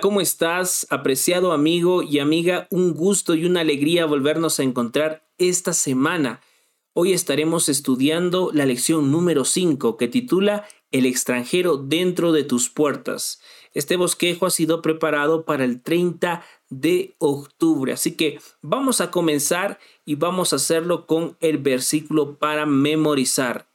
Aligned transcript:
¿cómo 0.00 0.20
estás? 0.20 0.86
Apreciado 0.90 1.52
amigo 1.52 2.02
y 2.02 2.18
amiga, 2.18 2.68
un 2.70 2.94
gusto 2.94 3.34
y 3.34 3.44
una 3.44 3.60
alegría 3.60 4.06
volvernos 4.06 4.58
a 4.58 4.62
encontrar 4.62 5.26
esta 5.38 5.72
semana. 5.72 6.40
Hoy 6.92 7.12
estaremos 7.12 7.68
estudiando 7.68 8.50
la 8.52 8.66
lección 8.66 9.10
número 9.10 9.44
5 9.44 9.96
que 9.96 10.08
titula 10.08 10.66
El 10.90 11.06
extranjero 11.06 11.76
dentro 11.76 12.32
de 12.32 12.44
tus 12.44 12.68
puertas. 12.68 13.40
Este 13.74 13.96
bosquejo 13.96 14.46
ha 14.46 14.50
sido 14.50 14.82
preparado 14.82 15.44
para 15.44 15.64
el 15.64 15.82
30 15.82 16.44
de 16.68 17.14
octubre, 17.18 17.92
así 17.92 18.16
que 18.16 18.40
vamos 18.62 19.00
a 19.00 19.10
comenzar 19.10 19.78
y 20.04 20.14
vamos 20.14 20.52
a 20.52 20.56
hacerlo 20.56 21.06
con 21.06 21.36
el 21.40 21.58
versículo 21.58 22.36
para 22.36 22.66
memorizar. 22.66 23.68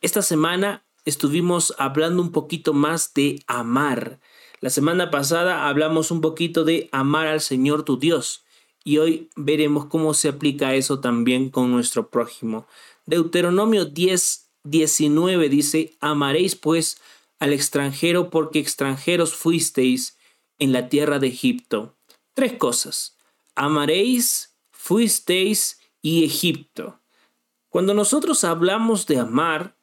Esta 0.00 0.22
semana 0.22 0.84
estuvimos 1.04 1.74
hablando 1.78 2.22
un 2.22 2.32
poquito 2.32 2.72
más 2.72 3.14
de 3.14 3.42
amar. 3.46 4.20
La 4.60 4.68
semana 4.68 5.10
pasada 5.10 5.68
hablamos 5.68 6.10
un 6.10 6.20
poquito 6.20 6.64
de 6.64 6.90
amar 6.92 7.26
al 7.26 7.40
Señor 7.40 7.82
tu 7.82 7.98
Dios 7.98 8.44
y 8.84 8.98
hoy 8.98 9.30
veremos 9.34 9.86
cómo 9.86 10.12
se 10.12 10.28
aplica 10.28 10.74
eso 10.74 11.00
también 11.00 11.48
con 11.48 11.70
nuestro 11.70 12.10
prójimo. 12.10 12.66
Deuteronomio 13.06 13.86
10, 13.86 14.50
19 14.64 15.48
dice, 15.48 15.96
amaréis 16.00 16.56
pues 16.56 17.00
al 17.38 17.54
extranjero 17.54 18.28
porque 18.28 18.58
extranjeros 18.58 19.34
fuisteis 19.34 20.18
en 20.58 20.72
la 20.72 20.90
tierra 20.90 21.18
de 21.18 21.28
Egipto. 21.28 21.96
Tres 22.34 22.52
cosas. 22.52 23.16
Amaréis, 23.54 24.54
fuisteis 24.70 25.80
y 26.02 26.24
Egipto. 26.24 27.00
Cuando 27.70 27.94
nosotros 27.94 28.44
hablamos 28.44 29.06
de 29.06 29.20
amar, 29.20 29.76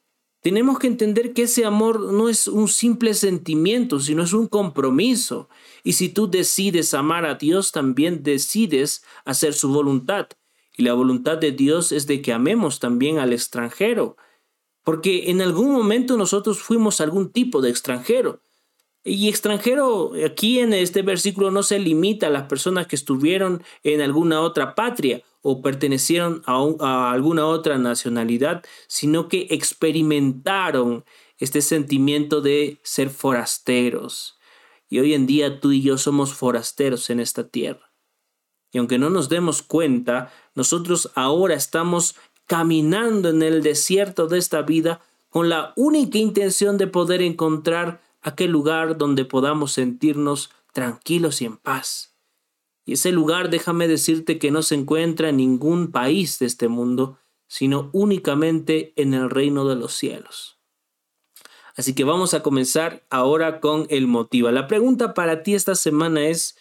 tenemos 0.47 0.79
que 0.79 0.87
entender 0.87 1.33
que 1.33 1.41
ese 1.41 1.65
amor 1.65 2.13
no 2.13 2.29
es 2.29 2.47
un 2.47 2.69
simple 2.69 3.13
sentimiento, 3.15 3.99
sino 3.99 4.23
es 4.23 4.31
un 4.31 4.47
compromiso. 4.47 5.49
Y 5.83 5.91
si 5.91 6.07
tú 6.07 6.31
decides 6.31 6.93
amar 6.93 7.25
a 7.25 7.35
Dios, 7.35 7.73
también 7.73 8.23
decides 8.23 9.03
hacer 9.25 9.53
su 9.53 9.67
voluntad. 9.73 10.29
Y 10.77 10.83
la 10.83 10.93
voluntad 10.93 11.37
de 11.37 11.51
Dios 11.51 11.91
es 11.91 12.07
de 12.07 12.21
que 12.21 12.31
amemos 12.31 12.79
también 12.79 13.19
al 13.19 13.33
extranjero. 13.33 14.15
Porque 14.85 15.31
en 15.31 15.41
algún 15.41 15.69
momento 15.69 16.15
nosotros 16.15 16.59
fuimos 16.59 17.01
algún 17.01 17.29
tipo 17.33 17.59
de 17.59 17.69
extranjero. 17.69 18.39
Y 19.03 19.27
extranjero 19.27 20.13
aquí 20.25 20.59
en 20.59 20.71
este 20.71 21.01
versículo 21.01 21.51
no 21.51 21.61
se 21.61 21.77
limita 21.77 22.27
a 22.27 22.29
las 22.29 22.43
personas 22.43 22.87
que 22.87 22.95
estuvieron 22.95 23.61
en 23.83 23.99
alguna 23.99 24.39
otra 24.39 24.75
patria 24.75 25.23
o 25.49 25.61
pertenecieron 25.61 26.43
a, 26.45 27.09
alguna 27.09 27.47
otra 27.47 27.77
nacionalidad, 27.77 28.65
sino 28.87 29.29
que 29.29 29.47
experimentaron 29.49 31.05
este 31.37 31.61
sentimiento 31.61 32.41
de 32.41 32.81
ser 32.83 33.09
forasteros. 33.09 34.37
Y 34.89 34.99
hoy 34.99 35.13
en 35.13 35.25
día 35.25 35.61
tú 35.61 35.71
y 35.71 35.81
yo 35.81 35.97
somos 35.97 36.33
forasteros 36.33 37.09
en 37.09 37.21
esta 37.21 37.47
tierra. 37.47 37.93
Y 38.73 38.77
aunque 38.77 38.97
no 38.97 39.09
nos 39.09 39.29
demos 39.29 39.61
cuenta, 39.61 40.33
nosotros 40.53 41.11
ahora 41.15 41.55
estamos 41.55 42.17
caminando 42.45 43.29
en 43.29 43.41
el 43.41 43.63
desierto 43.63 44.27
de 44.27 44.39
esta 44.39 44.63
vida 44.63 44.99
con 45.29 45.47
la 45.47 45.71
única 45.77 46.17
intención 46.17 46.77
de 46.77 46.87
poder 46.87 47.21
encontrar 47.21 48.01
aquel 48.21 48.51
lugar 48.51 48.97
donde 48.97 49.23
podamos 49.23 49.71
sentirnos 49.71 50.49
tranquilos 50.73 51.41
y 51.41 51.45
en 51.45 51.55
paz. 51.55 52.16
Y 52.87 52.93
ese 52.93 53.11
lugar, 53.11 53.49
déjame 53.49 53.89
decirte 53.89 54.39
que 54.39 54.49
no 54.49 54.63
se 54.63 54.75
encuentra 54.75 55.27
en 55.27 55.37
ningún 55.37 55.91
país 55.91 56.39
de 56.39 56.45
este 56.45 56.69
mundo, 56.69 57.19
sino 57.45 57.89
únicamente 57.91 58.93
en 58.95 59.13
el 59.13 59.29
reino 59.29 59.67
de 59.67 59.75
los 59.75 59.93
cielos. 59.93 60.57
Así 61.75 61.93
que 61.93 62.05
vamos 62.05 62.33
a 62.33 62.41
comenzar 62.41 63.05
ahora 63.09 63.59
con 63.59 63.87
el 63.89 64.07
motivo. 64.07 64.49
La 64.51 64.67
pregunta 64.67 65.13
para 65.13 65.43
ti 65.43 65.53
esta 65.53 65.75
semana 65.75 66.27
es, 66.27 66.57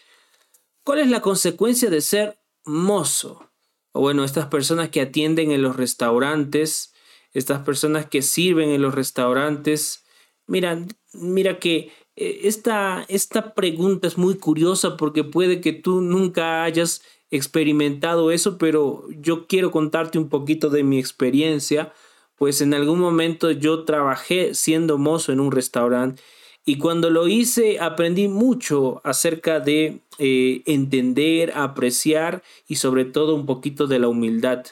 ¿cuál 0.82 0.98
es 0.98 1.08
la 1.08 1.22
consecuencia 1.22 1.90
de 1.90 2.00
ser 2.00 2.40
mozo? 2.64 3.48
O 3.92 4.00
bueno, 4.00 4.24
estas 4.24 4.46
personas 4.46 4.88
que 4.88 5.02
atienden 5.02 5.52
en 5.52 5.62
los 5.62 5.76
restaurantes, 5.76 6.92
estas 7.34 7.60
personas 7.60 8.06
que 8.06 8.22
sirven 8.22 8.70
en 8.70 8.82
los 8.82 8.96
restaurantes, 8.96 10.04
mira, 10.48 10.84
mira 11.12 11.60
que 11.60 11.92
esta, 12.16 13.04
esta 13.08 13.54
pregunta 13.54 14.08
es 14.08 14.18
muy 14.18 14.36
curiosa 14.36 14.96
porque 14.96 15.22
puede 15.24 15.60
que 15.60 15.72
tú 15.72 16.00
nunca 16.00 16.64
hayas 16.64 17.02
experimentado 17.30 18.30
eso, 18.30 18.58
pero 18.58 19.04
yo 19.20 19.46
quiero 19.46 19.70
contarte 19.70 20.18
un 20.18 20.28
poquito 20.28 20.70
de 20.70 20.82
mi 20.82 20.98
experiencia, 20.98 21.92
pues 22.36 22.60
en 22.60 22.74
algún 22.74 23.00
momento 23.00 23.50
yo 23.50 23.84
trabajé 23.84 24.54
siendo 24.54 24.98
mozo 24.98 25.32
en 25.32 25.40
un 25.40 25.52
restaurante 25.52 26.22
y 26.68 26.78
cuando 26.78 27.10
lo 27.10 27.28
hice 27.28 27.78
aprendí 27.78 28.26
mucho 28.26 29.00
acerca 29.04 29.60
de 29.60 30.00
eh, 30.18 30.62
entender, 30.66 31.52
apreciar 31.54 32.42
y 32.66 32.76
sobre 32.76 33.04
todo 33.04 33.36
un 33.36 33.46
poquito 33.46 33.86
de 33.86 34.00
la 34.00 34.08
humildad. 34.08 34.64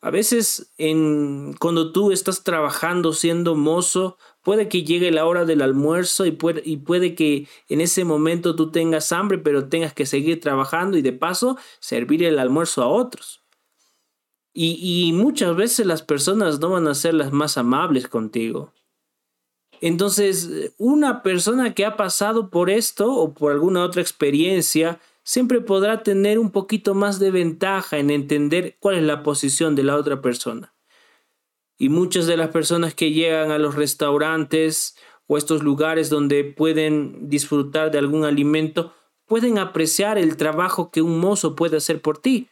A 0.00 0.10
veces 0.10 0.72
en, 0.78 1.54
cuando 1.58 1.92
tú 1.92 2.12
estás 2.12 2.44
trabajando 2.44 3.12
siendo 3.12 3.56
mozo, 3.56 4.16
puede 4.42 4.68
que 4.68 4.84
llegue 4.84 5.10
la 5.10 5.26
hora 5.26 5.44
del 5.44 5.60
almuerzo 5.60 6.24
y 6.24 6.30
puede, 6.30 7.14
que 7.14 7.48
en 7.68 7.80
ese 7.80 8.04
momento 8.04 8.54
tú 8.54 8.70
tengas 8.70 9.10
hambre, 9.10 9.38
pero 9.38 9.68
tengas 9.68 9.92
que 9.92 10.06
seguir 10.06 10.40
trabajando 10.40 10.96
y 10.96 11.02
de 11.02 11.12
paso 11.12 11.58
servir 11.80 12.22
el 12.22 12.38
almuerzo 12.38 12.82
a 12.82 12.88
otros. 12.88 13.42
Y 14.60 15.12
muchas 15.14 15.54
veces 15.54 15.86
las 15.86 16.02
personas 16.02 16.58
no 16.58 16.70
van 16.70 16.88
a 16.88 16.94
ser 16.94 17.14
las 17.14 17.32
más 17.32 17.56
amables 17.56 18.08
contigo. 18.08 18.72
Entonces, 19.80 20.72
una 20.78 21.22
persona 21.22 21.74
que 21.74 21.84
ha 21.84 21.96
pasado 21.96 22.50
por 22.50 22.70
esto 22.70 23.12
o 23.12 23.32
por 23.32 23.52
alguna 23.52 23.84
otra 23.84 24.02
experiencia, 24.02 25.00
siempre 25.28 25.60
podrá 25.60 26.02
tener 26.02 26.38
un 26.38 26.50
poquito 26.50 26.94
más 26.94 27.18
de 27.18 27.30
ventaja 27.30 27.98
en 27.98 28.08
entender 28.08 28.78
cuál 28.80 28.96
es 28.96 29.02
la 29.02 29.22
posición 29.22 29.74
de 29.74 29.82
la 29.82 29.96
otra 29.96 30.22
persona. 30.22 30.74
Y 31.76 31.90
muchas 31.90 32.26
de 32.26 32.38
las 32.38 32.48
personas 32.48 32.94
que 32.94 33.12
llegan 33.12 33.50
a 33.50 33.58
los 33.58 33.74
restaurantes 33.74 34.96
o 35.26 35.36
estos 35.36 35.62
lugares 35.62 36.08
donde 36.08 36.44
pueden 36.44 37.28
disfrutar 37.28 37.90
de 37.90 37.98
algún 37.98 38.24
alimento, 38.24 38.94
pueden 39.26 39.58
apreciar 39.58 40.16
el 40.16 40.38
trabajo 40.38 40.90
que 40.90 41.02
un 41.02 41.20
mozo 41.20 41.54
puede 41.54 41.76
hacer 41.76 42.00
por 42.00 42.16
ti. 42.16 42.48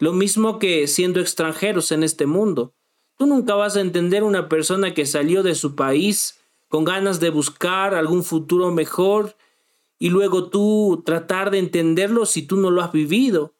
Lo 0.00 0.12
mismo 0.12 0.58
que 0.58 0.88
siendo 0.88 1.20
extranjeros 1.20 1.92
en 1.92 2.02
este 2.02 2.26
mundo. 2.26 2.74
Tú 3.16 3.26
nunca 3.26 3.54
vas 3.54 3.76
a 3.76 3.82
entender 3.82 4.24
una 4.24 4.48
persona 4.48 4.94
que 4.94 5.06
salió 5.06 5.44
de 5.44 5.54
su 5.54 5.76
país 5.76 6.40
con 6.66 6.82
ganas 6.82 7.20
de 7.20 7.30
buscar 7.30 7.94
algún 7.94 8.24
futuro 8.24 8.72
mejor 8.72 9.36
y 9.98 10.10
luego 10.10 10.48
tú 10.48 11.02
tratar 11.04 11.50
de 11.50 11.58
entenderlo 11.58 12.24
si 12.26 12.42
tú 12.42 12.56
no 12.56 12.70
lo 12.70 12.82
has 12.82 12.92
vivido. 12.92 13.54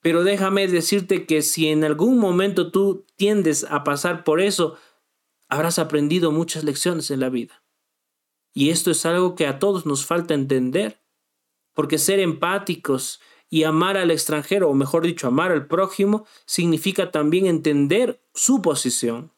Pero 0.00 0.24
déjame 0.24 0.66
decirte 0.68 1.26
que 1.26 1.42
si 1.42 1.68
en 1.68 1.84
algún 1.84 2.18
momento 2.18 2.70
tú 2.70 3.04
tiendes 3.16 3.64
a 3.64 3.84
pasar 3.84 4.24
por 4.24 4.40
eso, 4.40 4.76
habrás 5.48 5.78
aprendido 5.78 6.30
muchas 6.30 6.64
lecciones 6.64 7.10
en 7.10 7.20
la 7.20 7.28
vida. 7.28 7.62
Y 8.54 8.70
esto 8.70 8.90
es 8.90 9.04
algo 9.04 9.34
que 9.34 9.46
a 9.46 9.58
todos 9.58 9.86
nos 9.86 10.06
falta 10.06 10.34
entender, 10.34 11.02
porque 11.74 11.98
ser 11.98 12.20
empáticos 12.20 13.20
y 13.48 13.64
amar 13.64 13.96
al 13.96 14.10
extranjero, 14.10 14.70
o 14.70 14.74
mejor 14.74 15.04
dicho, 15.04 15.26
amar 15.26 15.50
al 15.50 15.66
prójimo, 15.66 16.24
significa 16.46 17.10
también 17.10 17.46
entender 17.46 18.22
su 18.32 18.62
posición. 18.62 19.32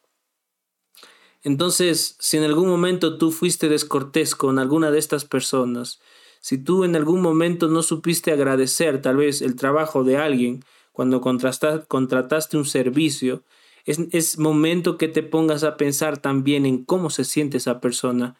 Entonces, 1.43 2.15
si 2.19 2.37
en 2.37 2.43
algún 2.43 2.69
momento 2.69 3.17
tú 3.17 3.31
fuiste 3.31 3.67
descortés 3.69 4.33
con 4.35 4.59
alguna 4.59 4.91
de 4.91 4.99
estas 4.99 5.25
personas, 5.25 5.99
si 6.39 6.57
tú 6.57 6.83
en 6.83 6.95
algún 6.95 7.21
momento 7.21 7.67
no 7.67 7.83
supiste 7.83 8.31
agradecer 8.31 9.01
tal 9.01 9.17
vez 9.17 9.41
el 9.41 9.55
trabajo 9.55 10.03
de 10.03 10.17
alguien 10.17 10.63
cuando 10.91 11.21
contrataste 11.21 12.57
un 12.57 12.65
servicio, 12.65 13.43
es, 13.85 14.37
momento 14.37 14.97
que 14.97 15.07
te 15.07 15.23
pongas 15.23 15.63
a 15.63 15.75
pensar 15.75 16.17
también 16.17 16.65
en 16.65 16.85
cómo 16.85 17.09
se 17.09 17.25
siente 17.25 17.57
esa 17.57 17.81
persona 17.81 18.37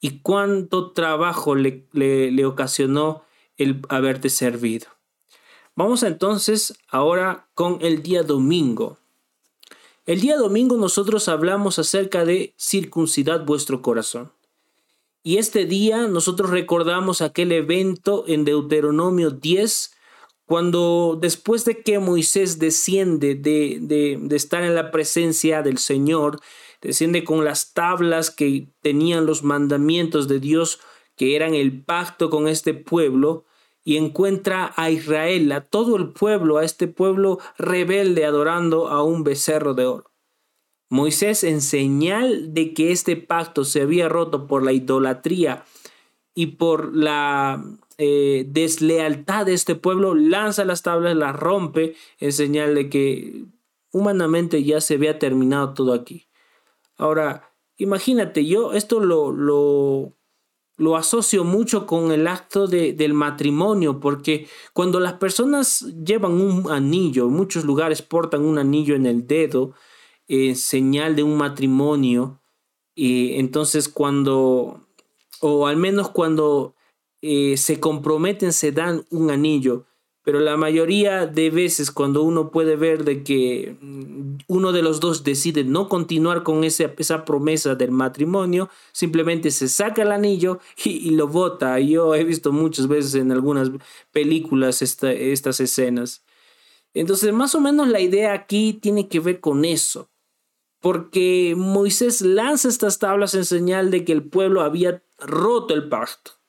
y 0.00 0.20
cuánto 0.20 0.92
trabajo 0.92 1.54
le, 1.54 1.86
le 1.92 2.46
ocasionó 2.46 3.24
el 3.58 3.82
haberte 3.90 4.30
servido. 4.30 4.86
Vamos 5.76 6.02
entonces 6.02 6.74
ahora 6.88 7.48
con 7.54 7.78
el 7.80 8.02
día 8.02 8.22
domingo. 8.22 8.98
El 10.10 10.20
día 10.20 10.36
domingo 10.36 10.76
nosotros 10.76 11.28
hablamos 11.28 11.78
acerca 11.78 12.24
de 12.24 12.52
circuncidad 12.58 13.44
vuestro 13.46 13.80
corazón. 13.80 14.32
Y 15.22 15.36
este 15.36 15.66
día 15.66 16.08
nosotros 16.08 16.50
recordamos 16.50 17.22
aquel 17.22 17.52
evento 17.52 18.24
en 18.26 18.44
Deuteronomio 18.44 19.30
10, 19.30 19.92
cuando 20.46 21.16
después 21.20 21.64
de 21.64 21.84
que 21.84 22.00
Moisés 22.00 22.58
desciende 22.58 23.36
de, 23.36 23.78
de, 23.80 24.18
de, 24.20 24.34
estar 24.34 24.64
en 24.64 24.74
la 24.74 24.90
presencia 24.90 25.62
del 25.62 25.78
Señor, 25.78 26.40
desciende 26.82 27.22
con 27.22 27.44
las 27.44 27.72
tablas 27.72 28.32
que 28.32 28.66
tenían 28.82 29.26
los 29.26 29.44
mandamientos 29.44 30.26
de 30.26 30.40
Dios, 30.40 30.80
que 31.14 31.36
eran 31.36 31.54
el 31.54 31.84
pacto 31.84 32.30
con 32.30 32.48
este 32.48 32.74
pueblo, 32.74 33.44
y 33.84 33.96
encuentra 33.96 34.72
a 34.76 34.90
Israel, 34.90 35.50
a 35.52 35.62
todo 35.62 35.96
el 35.96 36.10
pueblo, 36.10 36.58
a 36.58 36.64
este 36.64 36.88
pueblo 36.88 37.38
rebelde 37.56 38.24
adorando 38.24 38.88
a 38.88 39.02
un 39.02 39.24
becerro 39.24 39.74
de 39.74 39.86
oro. 39.86 40.10
Moisés, 40.90 41.44
en 41.44 41.60
señal 41.60 42.52
de 42.52 42.74
que 42.74 42.90
este 42.90 43.16
pacto 43.16 43.64
se 43.64 43.82
había 43.82 44.08
roto 44.08 44.46
por 44.46 44.64
la 44.64 44.72
idolatría 44.72 45.64
y 46.34 46.46
por 46.46 46.94
la 46.94 47.64
eh, 47.96 48.44
deslealtad 48.48 49.46
de 49.46 49.54
este 49.54 49.76
pueblo 49.76 50.14
lanza 50.14 50.64
las 50.64 50.82
tablas, 50.82 51.16
las 51.16 51.36
rompe 51.36 51.94
en 52.18 52.32
señal 52.32 52.74
de 52.74 52.88
que 52.88 53.44
humanamente 53.92 54.64
ya 54.64 54.80
se 54.80 54.94
había 54.94 55.18
terminado 55.18 55.74
todo 55.74 55.92
aquí. 55.92 56.26
Ahora, 56.96 57.52
imagínate, 57.76 58.44
yo 58.44 58.72
esto 58.72 59.00
lo, 59.00 59.32
lo, 59.32 60.12
lo 60.80 60.96
asocio 60.96 61.44
mucho 61.44 61.86
con 61.86 62.10
el 62.10 62.26
acto 62.26 62.66
de, 62.66 62.94
del 62.94 63.12
matrimonio, 63.12 64.00
porque 64.00 64.48
cuando 64.72 64.98
las 64.98 65.12
personas 65.12 65.84
llevan 66.02 66.40
un 66.40 66.70
anillo, 66.70 67.26
en 67.26 67.34
muchos 67.34 67.66
lugares 67.66 68.00
portan 68.00 68.46
un 68.46 68.56
anillo 68.58 68.94
en 68.94 69.04
el 69.04 69.26
dedo, 69.26 69.74
en 70.26 70.56
señal 70.56 71.16
de 71.16 71.22
un 71.22 71.36
matrimonio, 71.36 72.40
y 72.94 73.34
entonces 73.34 73.90
cuando, 73.90 74.86
o 75.42 75.66
al 75.66 75.76
menos 75.76 76.08
cuando 76.08 76.74
eh, 77.20 77.58
se 77.58 77.78
comprometen, 77.78 78.54
se 78.54 78.72
dan 78.72 79.04
un 79.10 79.30
anillo 79.30 79.84
pero 80.22 80.40
la 80.40 80.56
mayoría 80.56 81.26
de 81.26 81.50
veces 81.50 81.90
cuando 81.90 82.22
uno 82.22 82.50
puede 82.50 82.76
ver 82.76 83.04
de 83.04 83.22
que 83.22 83.76
mm, 83.80 84.38
uno 84.48 84.72
de 84.72 84.82
los 84.82 85.00
dos 85.00 85.24
decide 85.24 85.64
no 85.64 85.88
continuar 85.88 86.42
con 86.42 86.64
esa, 86.64 86.92
esa 86.98 87.24
promesa 87.24 87.74
del 87.74 87.90
matrimonio, 87.90 88.68
simplemente 88.92 89.50
se 89.50 89.68
saca 89.68 90.02
el 90.02 90.12
anillo 90.12 90.58
y, 90.84 91.10
lo 91.10 91.28
bota. 91.28 91.78
Yo 91.80 92.14
he 92.14 92.24
visto 92.24 92.52
muchas 92.52 92.86
veces 92.88 93.14
en 93.14 93.32
algunas 93.32 93.70
películas 94.12 94.82
estas 94.82 95.60
escenas. 95.60 96.24
Entonces, 96.92 97.32
más 97.32 97.54
o 97.54 97.60
menos 97.60 97.88
la 97.88 98.00
idea 98.00 98.32
aquí 98.32 98.74
tiene 98.74 99.08
que 99.08 99.20
ver 99.20 99.40
con 99.40 99.64
eso. 99.64 100.10
Porque 100.80 101.54
Moisés 101.56 102.22
lanza 102.22 102.68
estas 102.68 102.98
tablas 102.98 103.34
en 103.34 103.44
señal 103.44 103.90
de 103.90 104.04
que 104.04 104.12
el 104.12 104.24
pueblo 104.24 104.62
había 104.62 105.02
roto 105.18 105.74
el 105.74 105.88
pacto. 105.88 106.39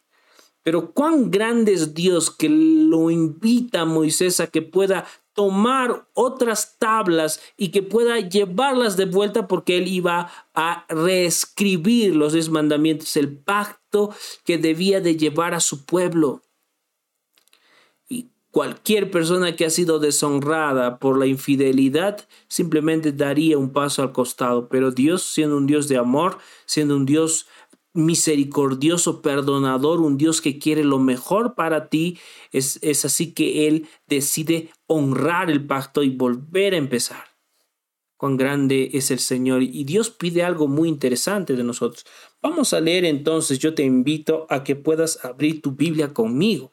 Pero 0.63 0.91
cuán 0.91 1.31
grande 1.31 1.73
es 1.73 1.93
Dios 1.93 2.29
que 2.29 2.47
lo 2.49 3.09
invita 3.09 3.81
a 3.81 3.85
Moisés 3.85 4.39
a 4.39 4.47
que 4.47 4.61
pueda 4.61 5.05
tomar 5.33 6.07
otras 6.13 6.77
tablas 6.77 7.41
y 7.57 7.69
que 7.69 7.81
pueda 7.81 8.19
llevarlas 8.19 8.97
de 8.97 9.05
vuelta 9.05 9.47
porque 9.47 9.77
él 9.77 9.87
iba 9.87 10.29
a 10.53 10.85
reescribir 10.89 12.15
los 12.15 12.33
diez 12.33 12.49
mandamientos, 12.49 13.15
el 13.15 13.37
pacto 13.37 14.13
que 14.43 14.57
debía 14.57 14.99
de 15.01 15.15
llevar 15.15 15.53
a 15.53 15.59
su 15.59 15.85
pueblo. 15.85 16.41
Y 18.09 18.29
cualquier 18.51 19.09
persona 19.09 19.55
que 19.55 19.65
ha 19.65 19.69
sido 19.69 19.99
deshonrada 19.99 20.99
por 20.99 21.17
la 21.17 21.27
infidelidad 21.27 22.27
simplemente 22.49 23.13
daría 23.13 23.57
un 23.57 23.71
paso 23.71 24.01
al 24.01 24.11
costado, 24.11 24.67
pero 24.67 24.91
Dios 24.91 25.23
siendo 25.23 25.55
un 25.55 25.65
Dios 25.65 25.87
de 25.87 25.97
amor, 25.97 26.37
siendo 26.65 26.97
un 26.97 27.05
Dios 27.05 27.47
misericordioso, 27.93 29.21
perdonador, 29.21 30.01
un 30.01 30.17
Dios 30.17 30.41
que 30.41 30.59
quiere 30.59 30.83
lo 30.83 30.99
mejor 30.99 31.55
para 31.55 31.89
ti. 31.89 32.17
Es, 32.51 32.79
es 32.81 33.05
así 33.05 33.33
que 33.33 33.67
Él 33.67 33.87
decide 34.07 34.69
honrar 34.87 35.49
el 35.49 35.65
pacto 35.65 36.03
y 36.03 36.09
volver 36.09 36.73
a 36.73 36.77
empezar. 36.77 37.31
Cuán 38.17 38.37
grande 38.37 38.91
es 38.93 39.09
el 39.09 39.19
Señor. 39.19 39.63
Y 39.63 39.83
Dios 39.83 40.11
pide 40.11 40.43
algo 40.43 40.67
muy 40.67 40.89
interesante 40.89 41.55
de 41.55 41.63
nosotros. 41.63 42.05
Vamos 42.41 42.73
a 42.73 42.79
leer 42.79 43.03
entonces, 43.05 43.59
yo 43.59 43.73
te 43.73 43.83
invito 43.83 44.45
a 44.49 44.63
que 44.63 44.75
puedas 44.75 45.23
abrir 45.25 45.61
tu 45.61 45.71
Biblia 45.71 46.13
conmigo. 46.13 46.71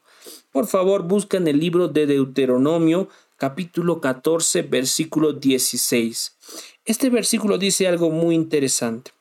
Por 0.52 0.66
favor, 0.66 1.04
busca 1.04 1.36
en 1.36 1.48
el 1.48 1.58
libro 1.58 1.88
de 1.88 2.06
Deuteronomio, 2.06 3.08
capítulo 3.36 4.00
14, 4.00 4.62
versículo 4.62 5.32
16. 5.32 6.36
Este 6.84 7.10
versículo 7.10 7.56
dice 7.56 7.88
algo 7.88 8.10
muy 8.10 8.34
interesante. 8.34 9.12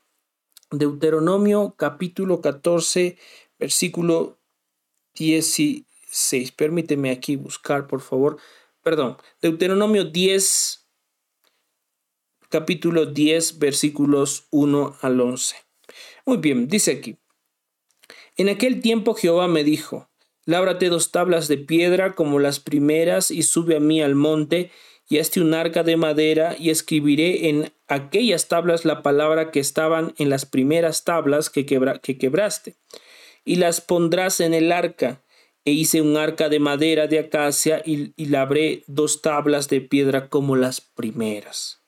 Deuteronomio 0.71 1.75
capítulo 1.77 2.41
14, 2.41 3.17
versículo 3.57 4.39
16. 5.15 6.51
Permíteme 6.51 7.11
aquí 7.11 7.35
buscar, 7.35 7.87
por 7.87 8.01
favor. 8.01 8.37
Perdón, 8.81 9.17
Deuteronomio 9.41 10.05
10, 10.05 10.87
capítulo 12.49 13.05
10, 13.05 13.59
versículos 13.59 14.47
1 14.51 14.97
al 15.01 15.21
11. 15.21 15.55
Muy 16.25 16.37
bien, 16.37 16.67
dice 16.67 16.91
aquí. 16.91 17.17
En 18.35 18.49
aquel 18.49 18.81
tiempo 18.81 19.13
Jehová 19.13 19.47
me 19.47 19.63
dijo, 19.63 20.09
Lábrate 20.47 20.87
dos 20.87 21.11
tablas 21.11 21.49
de 21.49 21.57
piedra 21.57 22.15
como 22.15 22.39
las 22.39 22.61
primeras 22.61 23.31
y 23.31 23.43
sube 23.43 23.75
a 23.75 23.81
mí 23.81 24.01
al 24.01 24.15
monte 24.15 24.71
y 25.09 25.19
hazte 25.19 25.41
un 25.41 25.53
arca 25.53 25.83
de 25.83 25.97
madera 25.97 26.55
y 26.57 26.69
escribiré 26.69 27.49
en 27.49 27.71
aquellas 27.87 28.47
tablas 28.47 28.85
la 28.85 29.01
palabra 29.01 29.51
que 29.51 29.59
estaban 29.59 30.13
en 30.17 30.29
las 30.29 30.45
primeras 30.45 31.03
tablas 31.03 31.49
que, 31.49 31.65
que 31.65 32.17
quebraste 32.17 32.75
y 33.45 33.55
las 33.55 33.79
pondrás 33.79 34.41
en 34.41 34.53
el 34.53 34.71
arca 34.71 35.23
e 35.63 35.71
hice 35.71 36.01
un 36.01 36.17
arca 36.17 36.49
de 36.49 36.59
madera 36.59 37.07
de 37.07 37.19
acacia 37.19 37.81
y, 37.85 38.13
y 38.15 38.25
labré 38.27 38.83
dos 38.87 39.21
tablas 39.21 39.69
de 39.69 39.81
piedra 39.81 40.29
como 40.29 40.55
las 40.55 40.81
primeras. 40.81 41.81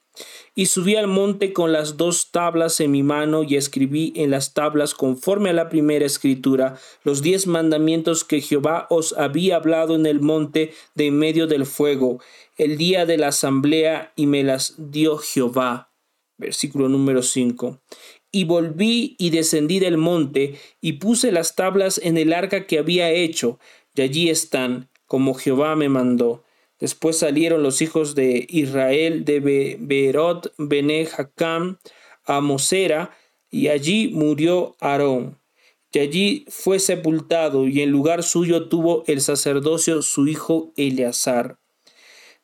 Y 0.60 0.66
subí 0.66 0.98
al 0.98 1.08
monte 1.08 1.54
con 1.54 1.72
las 1.72 1.96
dos 1.96 2.32
tablas 2.32 2.82
en 2.82 2.92
mi 2.92 3.02
mano 3.02 3.44
y 3.44 3.56
escribí 3.56 4.12
en 4.18 4.30
las 4.30 4.54
tablas 4.54 4.94
conforme 4.94 5.52
a 5.52 5.54
la 5.54 5.70
primera 5.70 6.06
escritura 6.06 6.78
los 7.06 7.22
diez 7.22 7.48
mandamientos 7.48 8.26
que 8.26 8.42
Jehová 8.42 8.86
os 8.90 9.14
había 9.14 9.56
hablado 9.56 9.96
en 9.96 10.06
el 10.06 10.20
monte 10.20 10.74
de 10.96 11.08
en 11.08 11.18
medio 11.18 11.48
del 11.48 11.66
fuego 11.66 12.20
el 12.58 12.78
día 12.78 13.06
de 13.06 13.18
la 13.18 13.30
asamblea 13.30 14.12
y 14.18 14.26
me 14.26 14.44
las 14.44 14.76
dio 14.78 15.18
Jehová. 15.18 15.94
Versículo 16.38 16.90
número 16.90 17.22
5. 17.22 17.80
Y 18.30 18.44
volví 18.44 19.16
y 19.18 19.30
descendí 19.30 19.80
del 19.80 19.96
monte 19.96 20.60
y 20.82 20.94
puse 21.00 21.32
las 21.32 21.56
tablas 21.56 22.02
en 22.04 22.18
el 22.18 22.34
arca 22.34 22.68
que 22.68 22.80
había 22.80 23.10
hecho, 23.12 23.60
y 23.96 24.02
allí 24.02 24.30
están, 24.30 24.90
como 25.06 25.36
Jehová 25.36 25.78
me 25.78 25.88
mandó. 25.88 26.44
Después 26.80 27.18
salieron 27.18 27.62
los 27.62 27.82
hijos 27.82 28.16
de 28.16 28.46
Israel 28.50 29.26
de 29.26 29.78
Beerot, 29.80 30.54
Bene 30.58 31.08
a 32.26 32.42
Mosera, 32.42 33.12
y 33.52 33.68
allí 33.68 34.10
murió 34.10 34.76
Aarón. 34.80 35.38
Y 35.92 36.00
allí 36.00 36.46
fue 36.50 36.80
sepultado, 36.80 37.68
y 37.68 37.82
en 37.82 37.90
lugar 37.90 38.24
suyo 38.24 38.70
tuvo 38.70 39.04
el 39.08 39.22
sacerdocio 39.22 40.02
su 40.02 40.28
hijo 40.28 40.72
Eleazar. 40.78 41.58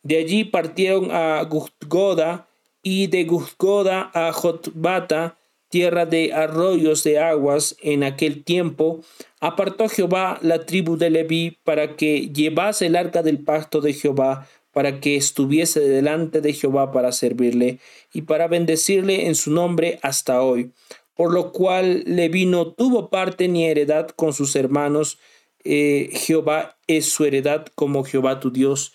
De 0.04 0.18
allí 0.18 0.44
partieron 0.44 1.12
a 1.12 1.42
Guzgoda 1.44 2.48
y 2.84 3.08
de 3.08 3.24
Guzgoda 3.24 4.12
a 4.14 4.34
Jotbata, 4.34 5.38
tierra 5.76 6.06
de 6.06 6.32
arroyos 6.32 7.04
de 7.04 7.20
aguas 7.20 7.76
en 7.82 8.06
aquel 8.06 8.46
tiempo, 8.46 9.02
apartó 9.42 9.90
Jehová 9.90 10.40
la 10.42 10.66
tribu 10.66 10.96
de 10.96 11.10
Leví 11.10 11.58
para 11.66 11.98
que 11.98 12.30
llevase 12.30 12.86
el 12.86 12.96
arca 12.96 13.24
del 13.24 13.40
pacto 13.40 13.82
de 13.82 13.92
Jehová, 13.92 14.48
para 14.72 15.02
que 15.02 15.18
estuviese 15.18 15.82
delante 15.82 16.40
de 16.40 16.54
Jehová 16.54 16.94
para 16.94 17.12
servirle 17.12 17.80
y 18.14 18.22
para 18.22 18.48
bendecirle 18.48 19.28
en 19.28 19.36
su 19.36 19.52
nombre 19.52 20.00
hasta 20.02 20.42
hoy. 20.42 20.72
Por 21.14 21.34
lo 21.34 21.52
cual 21.52 22.06
Leví 22.06 22.46
no 22.46 22.72
tuvo 22.72 23.10
parte 23.10 23.50
ni 23.50 23.66
heredad 23.66 24.08
con 24.08 24.32
sus 24.32 24.56
hermanos. 24.56 25.20
Eh, 25.66 26.10
Jehová 26.14 26.78
es 26.88 27.12
su 27.12 27.26
heredad 27.26 27.66
como 27.76 28.06
Jehová 28.06 28.40
tu 28.40 28.50
Dios 28.50 28.94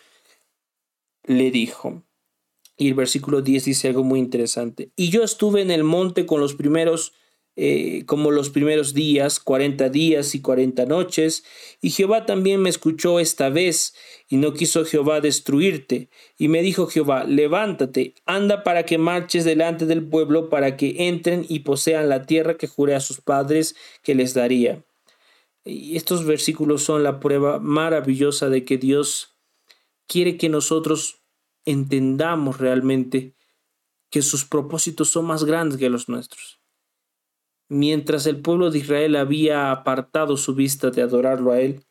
le 1.24 1.50
dijo. 1.50 2.02
Y 2.80 2.88
el 2.88 2.94
versículo 2.94 3.42
10 3.42 3.66
dice 3.66 3.88
algo 3.88 4.04
muy 4.04 4.18
interesante. 4.18 4.90
Y 4.96 5.10
yo 5.10 5.22
estuve 5.22 5.60
en 5.60 5.70
el 5.70 5.84
monte 5.84 6.24
con 6.24 6.40
los 6.40 6.54
primeros, 6.54 7.12
eh, 7.54 8.04
como 8.06 8.30
los 8.30 8.48
primeros 8.48 8.94
días, 8.94 9.38
cuarenta 9.38 9.90
días 9.90 10.34
y 10.34 10.40
cuarenta 10.40 10.86
noches, 10.86 11.44
y 11.82 11.90
Jehová 11.90 12.24
también 12.24 12.62
me 12.62 12.70
escuchó 12.70 13.20
esta 13.20 13.50
vez, 13.50 13.94
y 14.30 14.38
no 14.38 14.54
quiso 14.54 14.86
Jehová 14.86 15.20
destruirte. 15.20 16.08
Y 16.38 16.48
me 16.48 16.62
dijo 16.62 16.86
Jehová, 16.86 17.24
levántate, 17.24 18.14
anda 18.24 18.64
para 18.64 18.86
que 18.86 18.96
marches 18.96 19.44
delante 19.44 19.84
del 19.84 20.02
pueblo, 20.02 20.48
para 20.48 20.78
que 20.78 21.06
entren 21.06 21.44
y 21.50 21.58
posean 21.58 22.08
la 22.08 22.22
tierra 22.22 22.56
que 22.56 22.66
juré 22.66 22.94
a 22.94 23.00
sus 23.00 23.20
padres 23.20 23.76
que 24.02 24.14
les 24.14 24.32
daría. 24.32 24.82
Y 25.66 25.98
estos 25.98 26.24
versículos 26.24 26.82
son 26.82 27.02
la 27.02 27.20
prueba 27.20 27.58
maravillosa 27.58 28.48
de 28.48 28.64
que 28.64 28.78
Dios 28.78 29.36
quiere 30.06 30.38
que 30.38 30.48
nosotros 30.48 31.19
entendamos 31.64 32.58
realmente 32.58 33.34
que 34.10 34.22
sus 34.22 34.44
propósitos 34.44 35.08
son 35.08 35.26
más 35.26 35.44
grandes 35.44 35.78
que 35.78 35.88
los 35.88 36.08
nuestros. 36.08 36.60
Mientras 37.68 38.26
el 38.26 38.40
pueblo 38.40 38.70
de 38.70 38.78
Israel 38.78 39.14
había 39.16 39.70
apartado 39.70 40.36
su 40.36 40.54
vista 40.54 40.90
de 40.90 41.02
adorarlo 41.02 41.52
a 41.52 41.60
Él, 41.60 41.84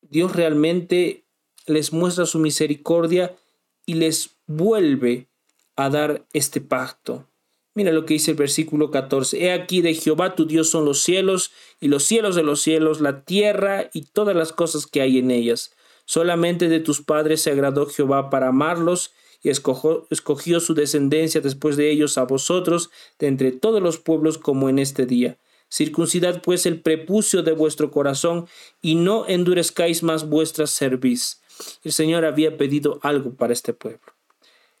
Dios 0.00 0.34
realmente 0.36 1.26
les 1.66 1.92
muestra 1.92 2.24
su 2.24 2.38
misericordia 2.38 3.36
y 3.84 3.94
les 3.94 4.38
vuelve 4.46 5.28
a 5.74 5.90
dar 5.90 6.26
este 6.32 6.60
pacto. 6.60 7.28
Mira 7.74 7.92
lo 7.92 8.06
que 8.06 8.14
dice 8.14 8.32
el 8.32 8.36
versículo 8.36 8.90
14. 8.90 9.44
He 9.44 9.52
aquí 9.52 9.82
de 9.82 9.94
Jehová 9.94 10.34
tu 10.34 10.46
Dios 10.46 10.70
son 10.70 10.84
los 10.84 11.02
cielos 11.02 11.52
y 11.80 11.88
los 11.88 12.04
cielos 12.04 12.36
de 12.36 12.42
los 12.42 12.60
cielos, 12.60 13.00
la 13.00 13.24
tierra 13.24 13.90
y 13.92 14.02
todas 14.02 14.36
las 14.36 14.52
cosas 14.52 14.86
que 14.86 15.00
hay 15.00 15.18
en 15.18 15.30
ellas 15.30 15.76
Solamente 16.08 16.70
de 16.70 16.80
tus 16.80 17.02
padres 17.02 17.42
se 17.42 17.50
agradó 17.50 17.84
Jehová 17.84 18.30
para 18.30 18.48
amarlos 18.48 19.12
y 19.42 19.50
escogió, 19.50 20.58
su 20.58 20.72
descendencia 20.72 21.42
después 21.42 21.76
de 21.76 21.90
ellos 21.90 22.16
a 22.16 22.24
vosotros 22.24 22.88
de 23.18 23.26
entre 23.26 23.52
todos 23.52 23.82
los 23.82 23.98
pueblos 23.98 24.38
como 24.38 24.70
en 24.70 24.78
este 24.78 25.04
día. 25.04 25.36
Circuncidad 25.68 26.40
pues 26.40 26.64
el 26.64 26.80
prepucio 26.80 27.42
de 27.42 27.52
vuestro 27.52 27.90
corazón 27.90 28.48
y 28.80 28.94
no 28.94 29.26
endurezcáis 29.28 30.02
más 30.02 30.26
vuestra 30.30 30.66
cerviz. 30.66 31.42
El 31.84 31.92
Señor 31.92 32.24
había 32.24 32.56
pedido 32.56 33.00
algo 33.02 33.34
para 33.34 33.52
este 33.52 33.74
pueblo. 33.74 34.14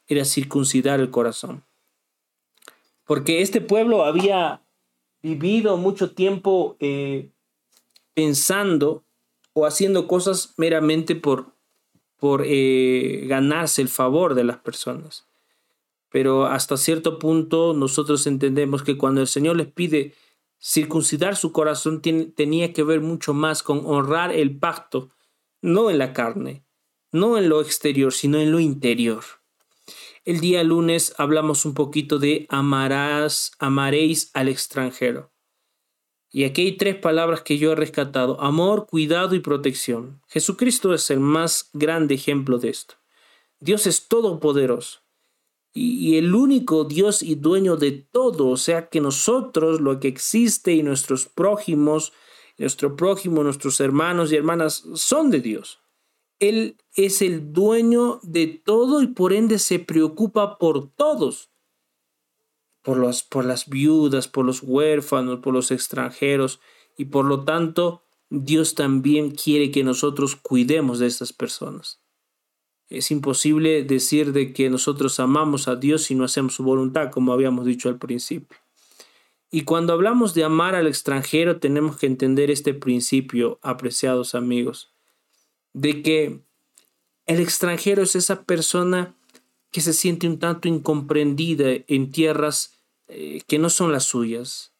Era 0.06 0.24
circuncidar 0.24 0.98
el 0.98 1.10
corazón. 1.10 1.62
Porque 3.04 3.42
este 3.42 3.60
pueblo 3.60 4.06
había 4.06 4.62
vivido 5.22 5.76
mucho 5.76 6.12
tiempo 6.12 6.78
eh, 6.80 7.28
pensando 8.14 9.04
o 9.58 9.66
haciendo 9.66 10.06
cosas 10.06 10.54
meramente 10.56 11.16
por, 11.16 11.52
por 12.16 12.44
eh, 12.46 13.24
ganarse 13.26 13.82
el 13.82 13.88
favor 13.88 14.34
de 14.34 14.44
las 14.44 14.58
personas. 14.58 15.26
Pero 16.10 16.46
hasta 16.46 16.76
cierto 16.76 17.18
punto 17.18 17.74
nosotros 17.74 18.26
entendemos 18.26 18.84
que 18.84 18.96
cuando 18.96 19.20
el 19.20 19.26
Señor 19.26 19.56
les 19.56 19.66
pide 19.66 20.14
circuncidar 20.60 21.36
su 21.36 21.52
corazón 21.52 22.00
tenía 22.00 22.72
que 22.72 22.82
ver 22.84 23.00
mucho 23.00 23.34
más 23.34 23.62
con 23.62 23.82
honrar 23.84 24.32
el 24.32 24.56
pacto, 24.58 25.10
no 25.60 25.90
en 25.90 25.98
la 25.98 26.12
carne, 26.12 26.64
no 27.10 27.36
en 27.36 27.48
lo 27.48 27.60
exterior, 27.60 28.12
sino 28.12 28.38
en 28.38 28.52
lo 28.52 28.60
interior. 28.60 29.24
El 30.24 30.40
día 30.40 30.62
lunes 30.62 31.14
hablamos 31.18 31.64
un 31.64 31.74
poquito 31.74 32.18
de 32.18 32.46
amarás, 32.48 33.52
amaréis 33.58 34.30
al 34.34 34.48
extranjero. 34.48 35.32
Y 36.30 36.44
aquí 36.44 36.62
hay 36.62 36.76
tres 36.76 36.96
palabras 36.96 37.42
que 37.42 37.58
yo 37.58 37.72
he 37.72 37.74
rescatado, 37.74 38.40
amor, 38.40 38.86
cuidado 38.86 39.34
y 39.34 39.40
protección. 39.40 40.20
Jesucristo 40.28 40.92
es 40.92 41.10
el 41.10 41.20
más 41.20 41.70
grande 41.72 42.14
ejemplo 42.14 42.58
de 42.58 42.68
esto. 42.68 42.94
Dios 43.60 43.86
es 43.86 44.08
todopoderoso 44.08 45.00
y, 45.72 46.16
el 46.16 46.34
único 46.34 46.84
Dios 46.84 47.22
y 47.22 47.34
dueño 47.34 47.76
de 47.76 47.92
todo, 47.92 48.48
o 48.48 48.56
sea 48.56 48.88
que 48.88 49.00
nosotros, 49.00 49.80
lo 49.80 50.00
que 50.00 50.08
existe 50.08 50.72
y 50.72 50.82
nuestros 50.82 51.26
prójimos, 51.26 52.12
nuestro 52.56 52.96
prójimo, 52.96 53.42
nuestros 53.42 53.80
hermanos 53.80 54.32
y 54.32 54.36
hermanas 54.36 54.84
son 54.94 55.30
de 55.30 55.40
Dios. 55.40 55.80
Él 56.40 56.76
es 56.94 57.22
el 57.22 57.52
dueño 57.52 58.20
de 58.22 58.46
todo 58.46 59.02
y 59.02 59.08
por 59.08 59.32
ende 59.32 59.58
se 59.58 59.78
preocupa 59.78 60.58
por 60.58 60.90
todos, 60.90 61.50
por, 62.82 62.96
los, 62.96 63.22
por 63.22 63.44
las 63.44 63.68
viudas, 63.68 64.28
por 64.28 64.44
los 64.44 64.62
huérfanos, 64.62 65.40
por 65.40 65.52
los 65.52 65.70
extranjeros 65.70 66.60
y 66.96 67.06
por 67.06 67.24
lo 67.24 67.44
tanto 67.44 68.02
Dios 68.30 68.74
también 68.74 69.30
quiere 69.30 69.70
que 69.70 69.84
nosotros 69.84 70.36
cuidemos 70.36 70.98
de 70.98 71.06
estas 71.06 71.32
personas. 71.32 72.00
Es 72.88 73.10
imposible 73.10 73.84
decir 73.84 74.32
de 74.32 74.52
que 74.52 74.70
nosotros 74.70 75.20
amamos 75.20 75.68
a 75.68 75.76
Dios 75.76 76.04
si 76.04 76.14
no 76.14 76.24
hacemos 76.24 76.54
su 76.54 76.62
voluntad, 76.62 77.10
como 77.10 77.32
habíamos 77.32 77.66
dicho 77.66 77.88
al 77.88 77.98
principio. 77.98 78.56
Y 79.50 79.62
cuando 79.62 79.92
hablamos 79.92 80.34
de 80.34 80.44
amar 80.44 80.74
al 80.74 80.86
extranjero, 80.86 81.58
tenemos 81.58 81.96
que 81.96 82.06
entender 82.06 82.50
este 82.50 82.74
principio, 82.74 83.58
apreciados 83.62 84.34
amigos, 84.34 84.92
de 85.72 86.02
que 86.02 86.40
el 87.26 87.40
extranjero 87.40 88.02
es 88.02 88.16
esa 88.16 88.44
persona 88.44 89.17
que 89.70 89.80
se 89.80 89.92
siente 89.92 90.26
un 90.26 90.38
tanto 90.38 90.68
incomprendida 90.68 91.66
en 91.86 92.10
tierras 92.10 92.84
eh, 93.08 93.42
que 93.46 93.58
no 93.58 93.70
son 93.70 93.92
las 93.92 94.04
suyas. 94.04 94.74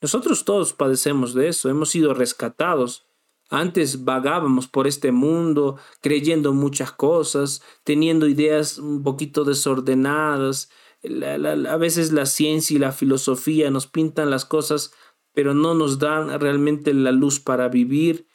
Nosotros 0.00 0.44
todos 0.44 0.72
padecemos 0.72 1.34
de 1.34 1.48
eso, 1.48 1.68
hemos 1.68 1.90
sido 1.90 2.14
rescatados 2.14 3.06
antes 3.50 4.04
vagábamos 4.04 4.68
por 4.68 4.86
este 4.86 5.10
mundo 5.10 5.76
creyendo 6.00 6.52
muchas 6.52 6.92
cosas, 6.92 7.62
teniendo 7.82 8.28
ideas 8.28 8.78
un 8.78 9.02
poquito 9.02 9.44
desordenadas. 9.44 10.70
a 11.02 11.76
veces 11.76 12.12
la 12.12 12.26
ciencia 12.26 12.76
y 12.76 12.78
la 12.78 12.92
filosofía 12.92 13.70
nos 13.70 13.88
pintan 13.88 14.30
las 14.30 14.44
cosas, 14.44 14.92
pero 15.34 15.52
no 15.52 15.74
nos 15.74 15.98
dan 15.98 16.38
realmente 16.38 16.94
la 16.94 17.10
luz 17.10 17.40
para 17.40 17.68
vivir. 17.68 18.28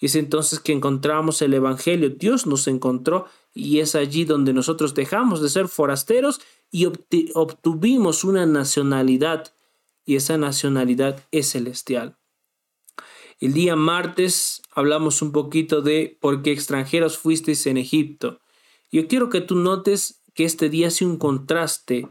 Es 0.00 0.14
entonces 0.14 0.60
que 0.60 0.72
encontramos 0.72 1.40
el 1.40 1.54
Evangelio. 1.54 2.10
Dios 2.10 2.46
nos 2.46 2.68
encontró 2.68 3.24
y 3.58 3.80
es 3.80 3.96
allí 3.96 4.24
donde 4.24 4.52
nosotros 4.52 4.94
dejamos 4.94 5.42
de 5.42 5.48
ser 5.48 5.66
forasteros 5.66 6.40
y 6.70 6.86
obtuvimos 7.34 8.22
una 8.22 8.46
nacionalidad. 8.46 9.52
Y 10.04 10.14
esa 10.14 10.38
nacionalidad 10.38 11.26
es 11.32 11.50
celestial. 11.50 12.16
El 13.40 13.54
día 13.54 13.74
martes 13.74 14.62
hablamos 14.72 15.22
un 15.22 15.32
poquito 15.32 15.82
de 15.82 16.16
por 16.20 16.42
qué 16.42 16.52
extranjeros 16.52 17.18
fuisteis 17.18 17.66
en 17.66 17.78
Egipto. 17.78 18.40
Yo 18.92 19.08
quiero 19.08 19.28
que 19.28 19.40
tú 19.40 19.56
notes 19.56 20.22
que 20.34 20.44
este 20.44 20.68
día 20.68 20.86
hace 20.86 21.04
un 21.04 21.16
contraste. 21.16 22.06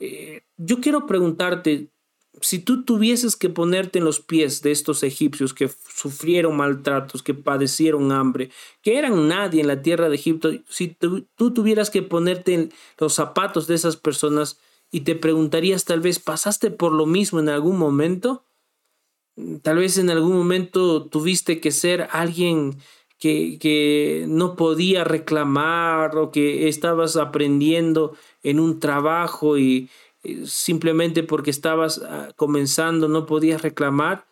Eh, 0.00 0.42
yo 0.56 0.80
quiero 0.80 1.06
preguntarte, 1.06 1.91
si 2.40 2.58
tú 2.58 2.84
tuvieses 2.84 3.36
que 3.36 3.50
ponerte 3.50 3.98
en 3.98 4.04
los 4.04 4.20
pies 4.20 4.62
de 4.62 4.70
estos 4.70 5.02
egipcios 5.02 5.52
que 5.52 5.68
sufrieron 5.68 6.56
maltratos, 6.56 7.22
que 7.22 7.34
padecieron 7.34 8.10
hambre, 8.10 8.50
que 8.80 8.96
eran 8.96 9.28
nadie 9.28 9.60
en 9.60 9.66
la 9.66 9.82
tierra 9.82 10.08
de 10.08 10.14
Egipto, 10.14 10.50
si 10.68 10.88
tú, 10.88 11.26
tú 11.36 11.52
tuvieras 11.52 11.90
que 11.90 12.02
ponerte 12.02 12.54
en 12.54 12.72
los 12.98 13.14
zapatos 13.14 13.66
de 13.66 13.74
esas 13.74 13.96
personas 13.96 14.58
y 14.90 15.02
te 15.02 15.14
preguntarías 15.14 15.84
tal 15.84 16.00
vez, 16.00 16.18
¿pasaste 16.18 16.70
por 16.70 16.92
lo 16.92 17.06
mismo 17.06 17.38
en 17.38 17.50
algún 17.50 17.78
momento? 17.78 18.44
Tal 19.62 19.76
vez 19.76 19.98
en 19.98 20.10
algún 20.10 20.36
momento 20.36 21.06
tuviste 21.06 21.60
que 21.60 21.70
ser 21.70 22.08
alguien 22.12 22.78
que, 23.18 23.58
que, 23.58 24.24
no 24.28 24.56
podía 24.56 25.04
reclamar 25.04 26.16
o 26.16 26.30
que 26.30 26.68
estabas 26.68 27.16
aprendiendo 27.16 28.14
en 28.42 28.58
un 28.58 28.80
trabajo 28.80 29.56
y 29.56 29.88
simplemente 30.46 31.22
porque 31.22 31.50
estabas 31.50 32.00
ah, 32.04 32.32
comenzando 32.36 33.08
no 33.08 33.26
podías 33.26 33.62
reclamar 33.62 34.26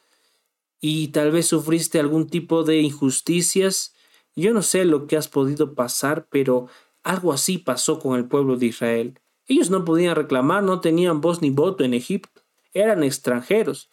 y 0.81 1.09
tal 1.09 1.31
vez 1.31 1.47
sufriste 1.47 2.01
algún 2.01 2.29
tipo 2.29 2.63
de 2.63 2.81
injusticias. 2.81 3.95
Yo 4.35 4.53
no 4.53 4.63
sé 4.63 4.85
lo 4.85 5.07
que 5.07 5.17
has 5.17 5.29
podido 5.29 5.75
pasar, 5.75 6.27
pero 6.31 6.69
algo 7.03 7.33
así 7.33 7.59
pasó 7.59 7.99
con 7.99 8.17
el 8.17 8.27
pueblo 8.27 8.57
de 8.57 8.67
Israel. 8.67 9.21
Ellos 9.47 9.71
no 9.71 9.85
podían 9.85 10.17
reclamar, 10.17 10.63
no 10.63 10.81
tenían 10.81 11.21
voz 11.21 11.43
ni 11.43 11.51
voto 11.51 11.85
en 11.85 11.95
Egipto, 11.95 12.43
eran 12.73 13.03
extranjeros. 13.03 13.91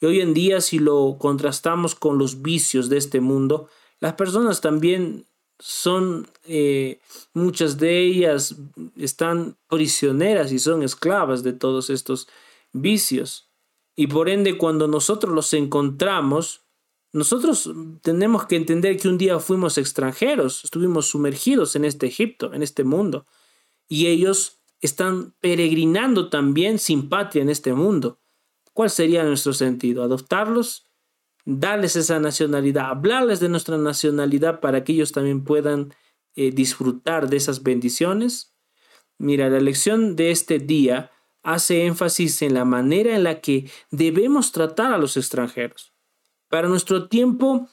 Y 0.00 0.06
hoy 0.06 0.20
en 0.20 0.34
día, 0.34 0.60
si 0.60 0.78
lo 0.78 1.16
contrastamos 1.18 1.94
con 1.94 2.18
los 2.18 2.42
vicios 2.42 2.88
de 2.88 2.98
este 2.98 3.20
mundo, 3.20 3.68
las 4.00 4.14
personas 4.14 4.60
también 4.60 5.26
son, 5.58 6.28
eh, 6.44 7.00
muchas 7.34 7.78
de 7.78 7.98
ellas 8.00 8.56
están 8.96 9.56
prisioneras 9.68 10.52
y 10.52 10.58
son 10.58 10.82
esclavas 10.82 11.42
de 11.42 11.52
todos 11.52 11.90
estos 11.90 12.28
vicios. 12.72 13.48
Y 13.96 14.06
por 14.06 14.28
ende, 14.28 14.56
cuando 14.56 14.86
nosotros 14.86 15.34
los 15.34 15.52
encontramos, 15.54 16.62
nosotros 17.12 17.70
tenemos 18.02 18.46
que 18.46 18.56
entender 18.56 18.98
que 18.98 19.08
un 19.08 19.18
día 19.18 19.40
fuimos 19.40 19.78
extranjeros, 19.78 20.62
estuvimos 20.64 21.06
sumergidos 21.06 21.74
en 21.74 21.84
este 21.84 22.06
Egipto, 22.06 22.54
en 22.54 22.62
este 22.62 22.84
mundo, 22.84 23.26
y 23.88 24.06
ellos 24.06 24.60
están 24.80 25.34
peregrinando 25.40 26.28
también 26.28 26.78
sin 26.78 27.08
patria 27.08 27.42
en 27.42 27.48
este 27.48 27.72
mundo. 27.72 28.20
¿Cuál 28.72 28.90
sería 28.90 29.24
nuestro 29.24 29.52
sentido? 29.52 30.04
¿Adoptarlos? 30.04 30.87
Darles 31.50 31.96
esa 31.96 32.20
nacionalidad, 32.20 32.90
hablarles 32.90 33.40
de 33.40 33.48
nuestra 33.48 33.78
nacionalidad 33.78 34.60
para 34.60 34.84
que 34.84 34.92
ellos 34.92 35.12
también 35.12 35.44
puedan 35.44 35.94
eh, 36.36 36.50
disfrutar 36.50 37.30
de 37.30 37.38
esas 37.38 37.62
bendiciones. 37.62 38.54
Mira, 39.16 39.48
la 39.48 39.58
lección 39.58 40.14
de 40.14 40.30
este 40.30 40.58
día 40.58 41.10
hace 41.42 41.86
énfasis 41.86 42.42
en 42.42 42.52
la 42.52 42.66
manera 42.66 43.16
en 43.16 43.24
la 43.24 43.40
que 43.40 43.70
debemos 43.90 44.52
tratar 44.52 44.92
a 44.92 44.98
los 44.98 45.16
extranjeros. 45.16 45.94
Para 46.50 46.68
nuestro 46.68 47.08
tiempo 47.08 47.66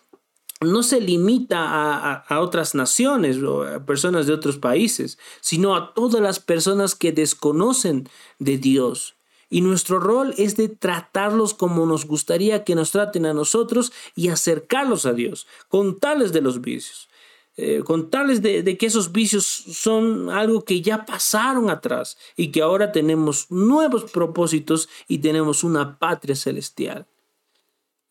no 0.62 0.82
se 0.82 1.01
limita 1.01 1.60
a, 1.60 2.13
a, 2.13 2.39
otras 2.39 2.75
naciones 2.75 3.44
o 3.44 3.63
a 3.63 3.86
personas 3.86 4.25
de 4.25 4.32
otros 4.32 4.58
países, 4.58 5.20
sino 5.41 5.75
a 5.75 5.94
todas 5.94 6.22
las 6.22 6.39
personas 6.39 6.96
que 6.96 7.12
desconocen 7.12 8.08
de 8.39 8.58
Dios, 8.58 9.17
y 9.50 9.62
nuestro 9.62 10.00
rol 10.00 10.34
es 10.38 10.58
de 10.58 10.70
tratarlos 10.70 11.54
como 11.54 11.86
nos 11.86 12.06
gustaría 12.06 12.64
que 12.64 12.75
nos 12.75 12.92
traten 12.92 13.25
a 13.25 13.34
nosotros 13.34 13.92
y 14.16 14.30
acercarlos 14.30 15.06
a 15.06 15.14
Dios, 15.14 15.48
contarles 15.70 16.32
de 16.34 16.42
los 16.42 16.62
vicios, 16.62 17.10
eh, 17.58 17.84
contarles 17.86 18.42
de, 18.42 18.78
que 18.78 18.86
esos 18.86 19.12
vicios 19.14 19.46
son 19.46 20.30
algo 20.30 20.66
que 20.66 20.82
ya 20.82 21.06
pasaron 21.06 21.70
atrás 21.70 22.18
y 22.36 22.52
que 22.52 22.62
ahora 22.62 22.92
tenemos 22.92 23.50
nuevos 23.50 24.12
propósitos 24.12 24.90
y 25.08 25.20
tenemos 25.20 25.64
una 25.64 25.98
patria 25.98 26.36
celestial. 26.36 27.08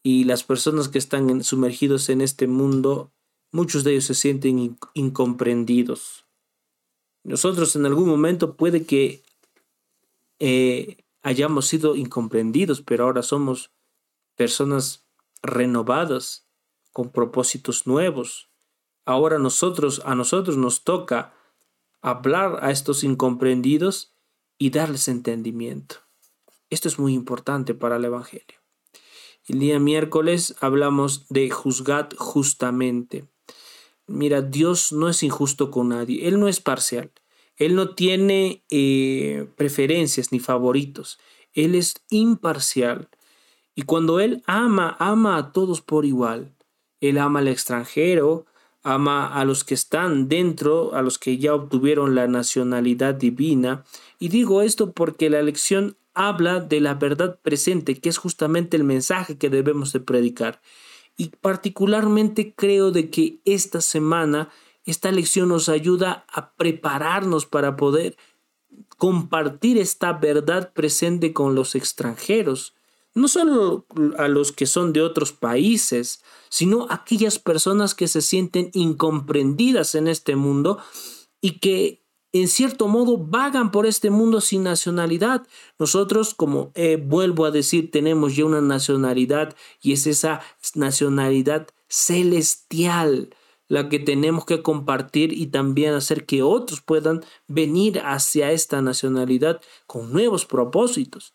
Y 0.03 0.25
las 0.25 0.45
personas 0.45 0.88
que 0.88 0.99
están 0.99 1.43
sumergidos 1.43 2.09
en 2.09 2.21
este 2.21 2.47
mundo, 2.47 3.11
muchos 3.53 3.85
de 3.85 3.93
ellos 3.93 4.05
se 4.05 4.14
sienten 4.14 4.79
incomprendidos. 4.95 6.25
Nosotros 7.23 7.75
en 7.76 7.87
algún 7.87 8.09
momento 8.09 8.55
puede 8.55 8.85
que 8.85 9.23
eh, 10.38 11.04
hayamos 11.25 11.66
sido 11.66 11.97
incomprendidos, 11.97 12.83
pero 12.83 13.04
ahora 13.04 13.23
somos 13.23 13.73
personas 14.37 15.09
renovadas 15.43 16.47
con 16.93 17.11
propósitos 17.11 17.87
nuevos. 17.87 18.50
Ahora 19.07 19.38
nosotros, 19.38 20.02
a 20.04 20.14
nosotros 20.14 20.57
nos 20.57 20.85
toca 20.85 21.35
hablar 22.02 22.59
a 22.62 22.71
estos 22.71 23.02
incomprendidos 23.02 24.14
y 24.59 24.71
darles 24.71 25.09
entendimiento. 25.09 25.97
Esto 26.69 26.88
es 26.88 26.99
muy 26.99 27.14
importante 27.14 27.75
para 27.75 27.97
el 27.97 28.04
Evangelio. 28.04 28.61
El 29.47 29.59
día 29.59 29.78
miércoles 29.78 30.54
hablamos 30.61 31.26
de 31.28 31.50
juzgad 31.50 32.11
justamente. 32.19 33.26
Mira, 34.07 34.43
Dios 34.43 34.93
no 34.93 35.09
es 35.09 35.23
injusto 35.23 35.71
con 35.71 35.88
nadie, 35.88 36.28
Él 36.28 36.38
no 36.38 36.49
es 36.49 36.61
parcial, 36.61 37.12
Él 37.57 37.75
no 37.75 37.95
tiene 37.95 38.65
eh, 38.71 39.47
preferencias 39.57 40.33
ni 40.33 40.41
favoritos, 40.41 41.19
Él 41.53 41.75
es 41.75 41.95
imparcial. 42.11 43.09
Y 43.75 43.83
cuando 43.83 44.21
Él 44.21 44.43
ama, 44.47 44.97
ama 44.99 45.37
a 45.37 45.53
todos 45.53 45.81
por 45.81 46.05
igual. 46.05 46.55
Él 47.01 47.19
ama 47.19 47.41
al 47.41 47.49
extranjero, 47.49 48.47
ama 48.83 49.27
a 49.27 49.45
los 49.45 49.65
que 49.65 49.75
están 49.75 50.29
dentro, 50.29 50.95
a 50.95 51.03
los 51.03 51.19
que 51.19 51.39
ya 51.39 51.55
obtuvieron 51.55 52.15
la 52.15 52.29
nacionalidad 52.29 53.15
divina. 53.15 53.85
Y 54.19 54.29
digo 54.29 54.63
esto 54.63 54.93
porque 54.93 55.31
la 55.31 55.43
lección 55.43 55.97
habla 56.15 56.61
de 56.61 56.81
la 56.81 56.95
verdad 56.95 57.41
presente, 57.43 58.01
que 58.01 58.09
es 58.09 58.19
justamente 58.19 58.77
el 58.77 58.85
mensaje 58.85 59.37
que 59.37 59.51
debemos 59.51 59.93
de 59.93 60.01
predicar. 60.01 60.61
Y 61.17 61.31
particularmente 61.41 62.55
creo 62.55 62.91
de 62.91 63.11
que 63.11 63.41
esta 63.45 63.81
semana 63.81 64.51
esta 64.85 65.11
lección 65.11 65.49
nos 65.49 65.69
ayuda 65.69 66.26
a 66.33 66.55
prepararnos 66.55 67.47
para 67.47 67.76
poder 67.76 68.17
compartir 68.99 69.79
esta 69.79 70.12
verdad 70.12 70.73
presente 70.73 71.33
con 71.33 71.55
los 71.55 71.75
extranjeros, 71.75 72.75
no 73.14 73.29
solo 73.29 73.87
a 74.19 74.29
los 74.29 74.53
que 74.53 74.67
son 74.67 74.93
de 74.93 75.00
otros 75.00 75.33
países, 75.33 76.23
sino 76.49 76.87
a 76.91 76.95
aquellas 76.95 77.38
personas 77.38 77.95
que 77.95 78.09
se 78.09 78.23
sienten 78.23 78.71
incomprendidas 78.73 79.95
en 79.95 80.09
este 80.09 80.37
mundo 80.37 80.79
y 81.41 81.59
que 81.61 82.03
en 82.33 82.49
cierto 82.49 82.88
modo 82.88 83.17
vagan 83.17 83.71
por 83.71 83.87
este 83.87 84.11
mundo 84.11 84.41
sin 84.41 84.64
nacionalidad. 84.64 85.47
Nosotros, 85.79 86.35
como 86.35 86.73
eh, 86.75 86.97
vuelvo 86.97 87.45
a 87.45 87.53
decir, 87.53 87.93
tenemos 87.93 88.35
ya 88.35 88.45
una 88.45 88.61
nacionalidad 88.61 89.55
y 89.81 89.93
es 89.93 90.09
esa 90.09 90.41
nacionalidad 90.75 91.69
celestial 91.88 93.31
la 93.68 93.88
que 93.88 93.99
tenemos 93.99 94.44
que 94.44 94.62
compartir 94.62 95.33
y 95.33 95.47
también 95.47 95.94
hacer 95.94 96.26
que 96.26 96.42
otros 96.42 96.80
puedan 96.83 97.25
venir 97.47 98.00
hacia 98.00 98.52
esta 98.52 98.83
nacionalidad 98.83 99.61
con 99.87 100.12
nuevos 100.12 100.44
propósitos. 100.44 101.35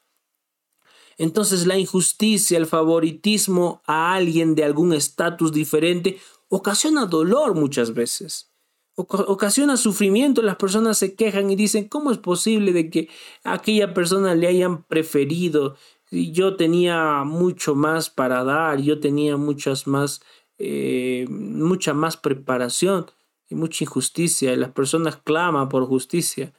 Entonces 1.18 1.68
la 1.68 1.78
injusticia, 1.78 2.58
el 2.58 2.66
favoritismo 2.66 3.82
a 3.86 4.14
alguien 4.14 4.56
de 4.56 4.64
algún 4.64 4.94
estatus 4.94 5.52
diferente 5.52 6.20
ocasiona 6.48 7.06
dolor 7.06 7.56
muchas 7.56 7.94
veces 7.94 8.50
ocasiona 9.08 9.78
sufrimiento, 9.78 10.42
las 10.42 10.58
personas 10.58 10.98
se 10.98 11.16
quejan 11.16 11.50
y 11.50 11.56
dicen, 11.56 11.88
¿cómo 11.88 12.12
es 12.12 12.18
posible 12.18 12.74
de 12.74 12.90
que 12.90 13.10
aquella 13.44 13.94
persona 13.94 14.36
le 14.36 14.48
hayan 14.48 14.84
preferido? 14.84 15.76
Yo 16.12 16.56
tenía 16.56 17.24
mucho 17.24 17.76
más 17.76 18.10
para 18.10 18.44
dar, 18.44 18.82
yo 18.82 19.00
tenía 19.00 19.38
muchas 19.38 19.88
más, 19.88 20.22
eh, 20.60 21.26
mucha 21.30 21.94
más 21.94 22.18
preparación 22.18 23.06
y 23.48 23.56
mucha 23.56 23.84
injusticia, 23.84 24.54
y 24.54 24.58
las 24.58 24.72
personas 24.72 25.18
claman 25.18 25.70
por 25.70 25.86
justicia. 25.86 26.54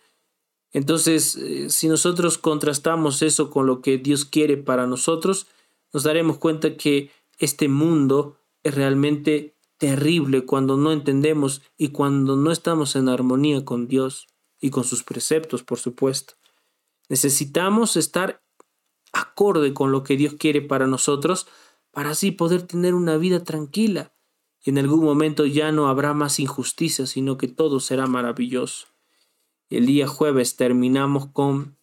Entonces, 0.73 1.37
eh, 1.37 1.71
si 1.71 1.89
nosotros 1.89 2.39
contrastamos 2.39 3.23
eso 3.23 3.51
con 3.51 3.67
lo 3.67 3.83
que 3.83 3.99
Dios 3.99 4.25
quiere 4.25 4.57
para 4.57 4.87
nosotros, 4.87 5.47
nos 5.93 6.03
daremos 6.03 6.39
cuenta 6.39 6.77
que 6.77 7.11
este 7.39 7.69
mundo 7.69 8.37
es 8.63 8.75
realmente 8.75 9.55
terrible 9.79 10.45
cuando 10.45 10.77
no 10.77 10.93
entendemos 10.93 11.63
y 11.77 11.89
cuando 11.89 12.37
no 12.37 12.53
estamos 12.53 12.97
en 12.97 13.09
armonía 13.09 13.65
con 13.65 13.87
Dios 13.87 14.29
y 14.61 14.71
con 14.71 14.85
sus 14.85 15.03
preceptos, 15.03 15.63
por 15.63 15.79
supuesto. 15.79 16.35
Necesitamos 17.09 17.97
estar 17.97 18.43
acorde 19.13 19.75
con 19.75 19.91
lo 19.91 20.05
que 20.05 20.17
Dios 20.17 20.35
quiere 20.35 20.63
para 20.63 20.87
nosotros 20.87 21.47
para 21.91 22.11
así 22.11 22.31
poder 22.31 22.63
tener 22.63 22.95
una 22.95 23.17
vida 23.17 23.45
tranquila 23.45 24.13
y 24.63 24.71
en 24.71 24.79
algún 24.79 25.05
momento 25.05 25.47
ya 25.47 25.73
no 25.73 25.89
habrá 25.89 26.13
más 26.13 26.39
injusticia, 26.39 27.07
sino 27.07 27.39
que 27.39 27.49
todo 27.49 27.81
será 27.81 28.07
maravilloso. 28.07 28.89
El 29.71 29.87
día 29.87 30.07
jueves 30.07 30.57
terminamos 30.57 31.29
con 31.29 31.77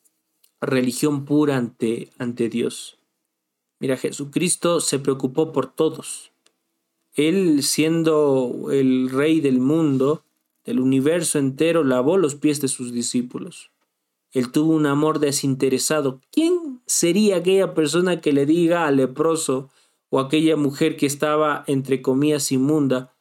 religión 0.61 1.25
pura 1.25 1.57
ante, 1.57 2.11
ante 2.19 2.49
Dios. 2.49 2.99
Mira, 3.79 3.97
Jesucristo 3.97 4.79
se 4.79 4.99
preocupó 4.99 5.51
por 5.51 5.73
todos. 5.73 6.31
Él, 7.13 7.63
siendo 7.63 8.67
el 8.71 9.09
rey 9.09 9.39
del 9.39 9.59
mundo, 9.59 10.23
del 10.65 10.79
universo 10.79 11.39
entero, 11.39 11.83
lavó 11.83 12.17
los 12.17 12.35
pies 12.35 12.61
de 12.61 12.67
sus 12.67 12.91
discípulos. 12.91 13.71
Él 14.31 14.51
tuvo 14.51 14.73
un 14.73 14.85
amor 14.85 15.19
desinteresado. 15.19 16.21
¿Quién 16.31 16.81
sería 16.85 17.37
aquella 17.37 17.73
persona 17.73 18.21
que 18.21 18.33
le 18.33 18.45
diga 18.45 18.85
al 18.85 18.97
leproso 18.97 19.69
o 20.09 20.19
aquella 20.19 20.55
mujer 20.55 20.97
que 20.97 21.05
estaba 21.05 21.63
entre 21.67 22.01
comillas 22.01 22.51
inmunda, 22.51 23.16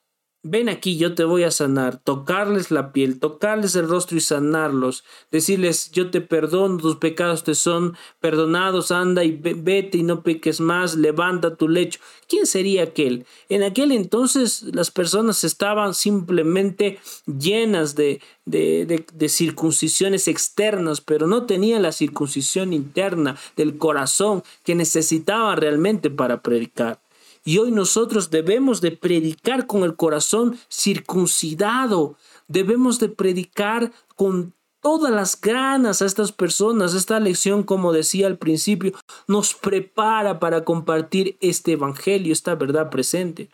ven 0.48 0.68
aquí, 0.68 0.96
yo 0.96 1.14
te 1.14 1.24
voy 1.24 1.42
a 1.42 1.50
sanar, 1.50 1.98
tocarles 1.98 2.70
la 2.70 2.92
piel, 2.92 3.18
tocarles 3.18 3.74
el 3.76 3.88
rostro 3.88 4.16
y 4.16 4.20
sanarlos, 4.20 5.04
decirles, 5.30 5.90
yo 5.90 6.10
te 6.10 6.20
perdono, 6.20 6.78
tus 6.78 6.96
pecados 6.96 7.44
te 7.44 7.54
son 7.54 7.96
perdonados, 8.20 8.90
anda 8.90 9.24
y 9.24 9.32
vete 9.32 9.98
y 9.98 10.02
no 10.02 10.22
peques 10.22 10.60
más, 10.60 10.94
levanta 10.96 11.56
tu 11.56 11.68
lecho. 11.68 12.00
¿Quién 12.28 12.46
sería 12.46 12.84
aquel? 12.84 13.26
En 13.48 13.62
aquel 13.62 13.92
entonces 13.92 14.62
las 14.72 14.90
personas 14.90 15.44
estaban 15.44 15.94
simplemente 15.94 16.98
llenas 17.26 17.94
de, 17.94 18.20
de, 18.44 19.28
circuncisiones 19.28 20.28
externas, 20.28 21.00
pero 21.00 21.26
no 21.26 21.46
tenían 21.46 21.82
la 21.82 21.92
circuncisión 21.92 22.72
interna 22.72 23.36
del 23.56 23.76
corazón 23.78 24.42
que 24.64 24.74
necesitaban 24.74 25.56
realmente 25.56 26.10
para 26.10 26.42
predicar. 26.42 27.05
Y 27.46 27.58
hoy 27.58 27.70
nosotros 27.70 28.30
debemos 28.30 28.80
de 28.80 28.90
predicar 28.90 29.68
con 29.68 29.84
el 29.84 29.94
corazón 29.94 30.58
circuncidado. 30.68 32.16
Debemos 32.48 32.98
de 32.98 33.08
predicar 33.08 33.92
con 34.16 34.52
todas 34.80 35.12
las 35.12 35.40
ganas 35.40 36.02
a 36.02 36.06
estas 36.06 36.32
personas. 36.32 36.92
Esta 36.92 37.20
lección, 37.20 37.62
como 37.62 37.92
decía 37.92 38.26
al 38.26 38.36
principio, 38.36 38.94
nos 39.28 39.54
prepara 39.54 40.40
para 40.40 40.64
compartir 40.64 41.36
este 41.40 41.72
evangelio, 41.72 42.32
esta 42.32 42.56
verdad 42.56 42.90
presente. 42.90 43.48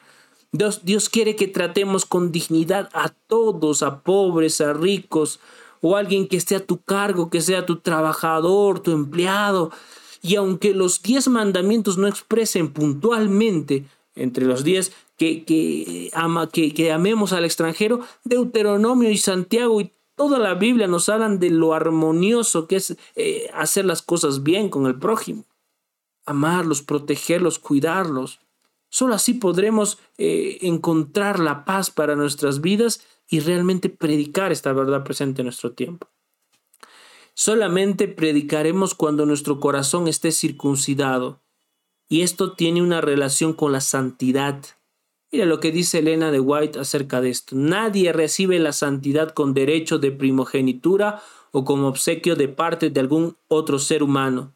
Dios, 0.52 0.87
Dios 0.87 1.11
quiere 1.11 1.37
que 1.37 1.46
tratemos 1.46 2.07
con 2.07 2.33
dignidad 2.33 2.88
a 2.94 3.11
todos, 3.11 3.83
a 3.83 4.00
pobres, 4.00 4.62
a 4.62 4.72
ricos, 4.72 5.38
o 5.83 5.96
alguien 5.96 6.28
que 6.28 6.38
esté 6.38 6.57
a 6.57 6.64
tu 6.64 6.81
cargo, 6.81 7.28
que 7.28 7.42
sea 7.42 7.66
tu 7.66 7.81
trabajador, 7.81 8.81
tu 8.81 8.92
empleado, 8.92 9.70
y 10.23 10.37
aunque 10.37 10.73
los 10.73 11.03
diez 11.03 11.29
mandamientos 11.29 11.99
no 11.99 12.07
expresen 12.07 12.73
puntualmente 12.73 13.85
entre 14.15 14.45
los 14.45 14.63
diez 14.63 14.93
que, 15.17 15.45
que, 15.45 16.11
ama, 16.15 16.49
que, 16.49 16.73
que 16.73 16.93
amemos 16.93 17.33
al 17.33 17.45
extranjero, 17.45 18.01
Deuteronomio 18.25 19.11
y 19.11 19.19
Santiago 19.19 19.81
y 19.81 19.93
toda 20.15 20.39
la 20.39 20.55
Biblia 20.55 20.87
nos 20.87 21.09
hablan 21.09 21.41
de 21.41 21.51
lo 21.51 21.75
armonioso 21.75 22.69
que 22.69 22.77
es 22.77 22.97
eh, 23.17 23.51
hacer 23.53 23.85
las 23.85 24.01
cosas 24.03 24.45
bien 24.45 24.69
con 24.69 24.87
el 24.87 24.99
prójimo. 24.99 25.45
Amarlos, 26.25 26.83
protegerlos, 26.83 27.59
cuidarlos. 27.59 28.39
Solo 28.89 29.15
así 29.15 29.35
podremos 29.35 29.99
eh, 30.19 30.59
encontrar 30.63 31.41
la 31.41 31.65
paz 31.65 31.91
para 31.91 32.15
nuestras 32.15 32.61
vidas 32.61 33.05
y 33.29 33.41
realmente 33.41 33.89
predicar 33.89 34.53
esta 34.53 34.73
verdad 34.73 35.03
presente 35.03 35.41
en 35.41 35.47
nuestro 35.47 35.73
tiempo. 35.73 36.09
Solamente 37.35 38.09
predicaremos 38.09 38.95
cuando 38.95 39.27
nuestro 39.27 39.61
corazón 39.61 40.09
esté 40.09 40.33
circuncidado. 40.33 41.40
Y 42.09 42.23
esto 42.23 42.53
tiene 42.53 42.83
una 42.83 43.01
relación 43.01 43.55
con 43.55 43.73
la 43.73 43.81
santidad. 43.81 44.62
Mira 45.31 45.47
lo 45.47 45.61
que 45.61 45.73
dice 45.73 46.01
Elena 46.01 46.31
de 46.31 46.40
White 46.40 46.79
acerca 46.79 47.23
de 47.23 47.31
esto. 47.31 47.57
Nadie 47.57 48.12
recibe 48.12 48.59
la 48.59 48.73
santidad 48.73 49.33
con 49.33 49.55
derecho 49.55 49.99
de 49.99 50.12
primogenitura 50.12 51.23
o 51.53 51.64
como 51.64 51.88
obsequio 51.88 52.37
de 52.37 52.49
parte 52.49 52.90
de 52.90 53.01
algún 53.01 53.37
otro 53.49 53.79
ser 53.79 54.03
humano. 54.03 54.55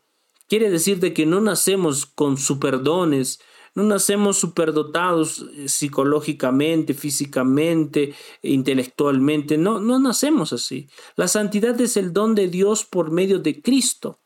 Quiere 0.48 0.70
decir 0.70 1.00
de 1.00 1.14
que 1.14 1.24
no 1.24 1.40
nacemos 1.40 2.04
con 2.04 2.36
superdones, 2.36 3.40
no 3.76 3.84
nacemos 3.84 4.38
superdotados 4.38 5.44
eh, 5.54 5.68
psicológicamente, 5.68 6.94
físicamente, 6.94 8.14
intelectualmente. 8.42 9.58
No, 9.58 9.80
no 9.80 9.98
nacemos 9.98 10.54
así. 10.54 10.88
La 11.14 11.28
santidad 11.28 11.78
es 11.80 11.98
el 11.98 12.14
don 12.14 12.34
de 12.34 12.48
Dios 12.48 12.84
por 12.84 13.10
medio 13.10 13.38
de 13.38 13.60
Cristo. 13.60 14.18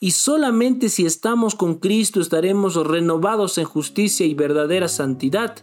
Y 0.00 0.10
solamente 0.10 0.88
si 0.88 1.06
estamos 1.06 1.54
con 1.54 1.76
Cristo 1.76 2.20
estaremos 2.20 2.74
renovados 2.74 3.58
en 3.58 3.64
justicia 3.64 4.26
y 4.26 4.34
verdadera 4.34 4.88
santidad. 4.88 5.56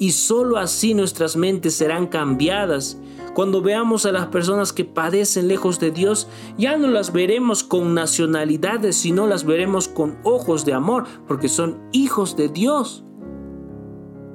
Y 0.00 0.10
solo 0.10 0.58
así 0.58 0.92
nuestras 0.94 1.36
mentes 1.36 1.74
serán 1.74 2.08
cambiadas 2.08 2.98
cuando 3.34 3.62
veamos 3.62 4.04
a 4.04 4.12
las 4.12 4.26
personas 4.26 4.72
que 4.72 4.84
padecen 4.84 5.48
lejos 5.48 5.80
de 5.80 5.90
Dios, 5.90 6.28
ya 6.58 6.76
no 6.76 6.88
las 6.88 7.12
veremos 7.12 7.64
con 7.64 7.94
nacionalidades, 7.94 8.96
sino 8.96 9.26
las 9.26 9.44
veremos 9.44 9.88
con 9.88 10.18
ojos 10.22 10.64
de 10.64 10.74
amor, 10.74 11.04
porque 11.26 11.48
son 11.48 11.80
hijos 11.92 12.36
de 12.36 12.48
Dios. 12.48 13.04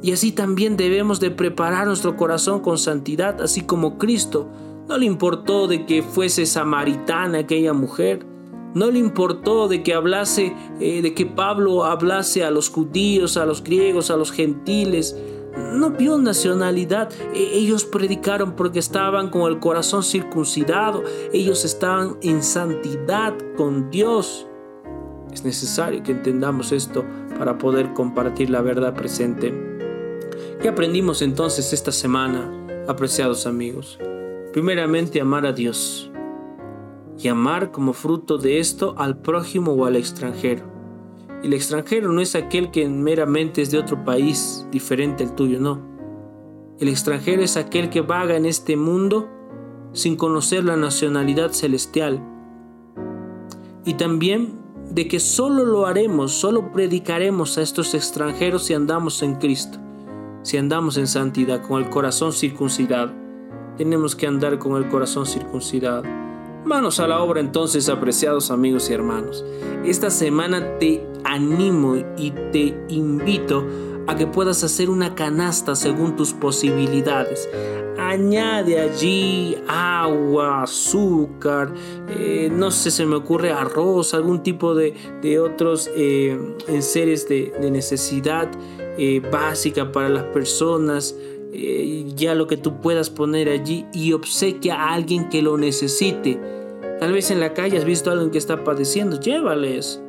Y 0.01 0.11
así 0.11 0.31
también 0.31 0.77
debemos 0.77 1.19
de 1.19 1.31
preparar 1.31 1.87
nuestro 1.87 2.15
corazón 2.15 2.59
con 2.61 2.77
santidad, 2.77 3.41
así 3.41 3.61
como 3.61 3.97
Cristo. 3.97 4.47
No 4.87 4.97
le 4.97 5.05
importó 5.05 5.67
de 5.67 5.85
que 5.85 6.01
fuese 6.01 6.45
samaritana 6.45 7.39
aquella 7.39 7.73
mujer, 7.73 8.25
No 8.73 8.91
le 8.91 8.99
importó 8.99 9.67
de 9.67 9.81
que 9.81 9.95
hablase, 9.95 10.53
eh, 10.79 11.01
de 11.01 11.15
que 11.15 11.25
Pablo 11.25 11.85
hablase 11.85 12.43
a 12.43 12.51
los 12.51 12.69
judíos, 12.69 13.35
a 13.35 13.45
los 13.45 13.63
griegos, 13.63 14.11
a 14.11 14.17
los 14.17 14.31
gentiles. 14.31 15.15
No 15.73 15.91
vio 15.91 16.17
nacionalidad. 16.17 17.09
E, 17.33 17.57
ellos 17.57 17.85
predicaron 17.85 18.55
porque 18.55 18.79
estaban 18.79 19.29
con 19.29 19.51
el 19.51 19.59
corazón 19.59 20.03
circuncidado. 20.03 21.03
Ellos 21.33 21.65
estaban 21.65 22.17
en 22.21 22.43
santidad 22.43 23.33
con 23.55 23.89
Dios. 23.89 24.47
Es 25.31 25.43
necesario 25.43 26.03
que 26.03 26.11
entendamos 26.11 26.71
esto 26.71 27.05
para 27.37 27.57
poder 27.57 27.93
compartir 27.93 28.49
la 28.49 28.61
verdad 28.61 28.93
presente. 28.93 29.53
¿Qué 30.61 30.69
aprendimos 30.69 31.21
entonces 31.21 31.73
esta 31.73 31.91
semana, 31.91 32.49
apreciados 32.87 33.45
amigos? 33.45 33.99
Primeramente, 34.53 35.21
amar 35.21 35.45
a 35.45 35.51
Dios 35.51 36.11
y 37.19 37.27
amar 37.27 37.71
como 37.71 37.93
fruto 37.93 38.37
de 38.37 38.59
esto 38.59 38.95
al 38.97 39.17
prójimo 39.19 39.73
o 39.73 39.85
al 39.85 39.95
extranjero. 39.95 40.76
El 41.43 41.53
extranjero 41.53 42.11
no 42.11 42.21
es 42.21 42.35
aquel 42.35 42.71
que 42.71 42.87
meramente 42.87 43.61
es 43.61 43.69
de 43.69 43.77
otro 43.77 44.03
país 44.03 44.65
diferente 44.71 45.23
al 45.23 45.35
tuyo, 45.35 45.59
no. 45.59 45.81
El 46.79 46.89
extranjero 46.89 47.43
es 47.43 47.57
aquel 47.57 47.89
que 47.89 48.01
vaga 48.01 48.35
en 48.35 48.45
este 48.45 48.75
mundo 48.75 49.29
sin 49.93 50.15
conocer 50.15 50.63
la 50.63 50.77
nacionalidad 50.77 51.51
celestial. 51.51 52.21
Y 53.85 53.93
también 53.95 54.59
de 54.89 55.07
que 55.07 55.19
solo 55.19 55.65
lo 55.65 55.85
haremos, 55.85 56.33
solo 56.33 56.71
predicaremos 56.71 57.57
a 57.57 57.61
estos 57.61 57.93
extranjeros 57.93 58.63
si 58.63 58.73
andamos 58.73 59.21
en 59.21 59.35
Cristo, 59.35 59.79
si 60.43 60.57
andamos 60.57 60.97
en 60.97 61.07
santidad, 61.07 61.61
con 61.61 61.83
el 61.83 61.89
corazón 61.89 62.33
circuncidado. 62.33 63.11
Tenemos 63.77 64.15
que 64.15 64.27
andar 64.27 64.57
con 64.59 64.81
el 64.81 64.89
corazón 64.89 65.25
circuncidado. 65.25 66.03
Manos 66.65 66.99
a 66.99 67.07
la 67.07 67.21
obra 67.21 67.39
entonces, 67.39 67.89
apreciados 67.89 68.51
amigos 68.51 68.89
y 68.89 68.93
hermanos. 68.93 69.45
Esta 69.85 70.09
semana 70.09 70.77
te 70.79 71.05
animo 71.27 71.95
y 72.17 72.31
te 72.51 72.75
invito 72.89 73.65
a 74.07 74.15
que 74.15 74.25
puedas 74.25 74.63
hacer 74.63 74.89
una 74.89 75.13
canasta 75.13 75.75
según 75.75 76.15
tus 76.15 76.33
posibilidades. 76.33 77.49
Añade 77.99 78.79
allí 78.79 79.57
agua, 79.67 80.63
azúcar, 80.63 81.73
eh, 82.09 82.49
no 82.51 82.71
sé, 82.71 82.89
se 82.89 83.05
me 83.05 83.15
ocurre 83.15 83.51
arroz, 83.51 84.13
algún 84.13 84.43
tipo 84.43 84.75
de, 84.75 84.93
otros 85.39 85.89
eh, 85.95 86.39
enseres 86.67 87.27
de, 87.27 87.53
necesidad 87.71 88.49
eh, 88.97 89.21
básica 89.31 89.91
para 89.91 90.09
las 90.09 90.23
personas. 90.25 91.15
ya 92.15 92.35
lo 92.35 92.45
que 92.45 92.57
tú 92.57 92.81
puedas 92.81 93.09
poner 93.09 93.49
allí 93.49 93.85
y 93.91 94.13
obsequia 94.13 94.75
a 94.75 94.93
alguien 94.93 95.27
que 95.29 95.41
lo 95.41 95.57
necesite. 95.57 96.39
Tal 96.99 97.11
vez 97.11 97.31
en 97.31 97.39
la 97.39 97.53
calle 97.53 97.77
has 97.77 97.85
visto 97.85 98.09
a 98.09 98.13
alguien 98.13 98.31
que 98.31 98.37
está 98.37 98.63
padeciendo, 98.63 99.19
llévales 99.19 100.01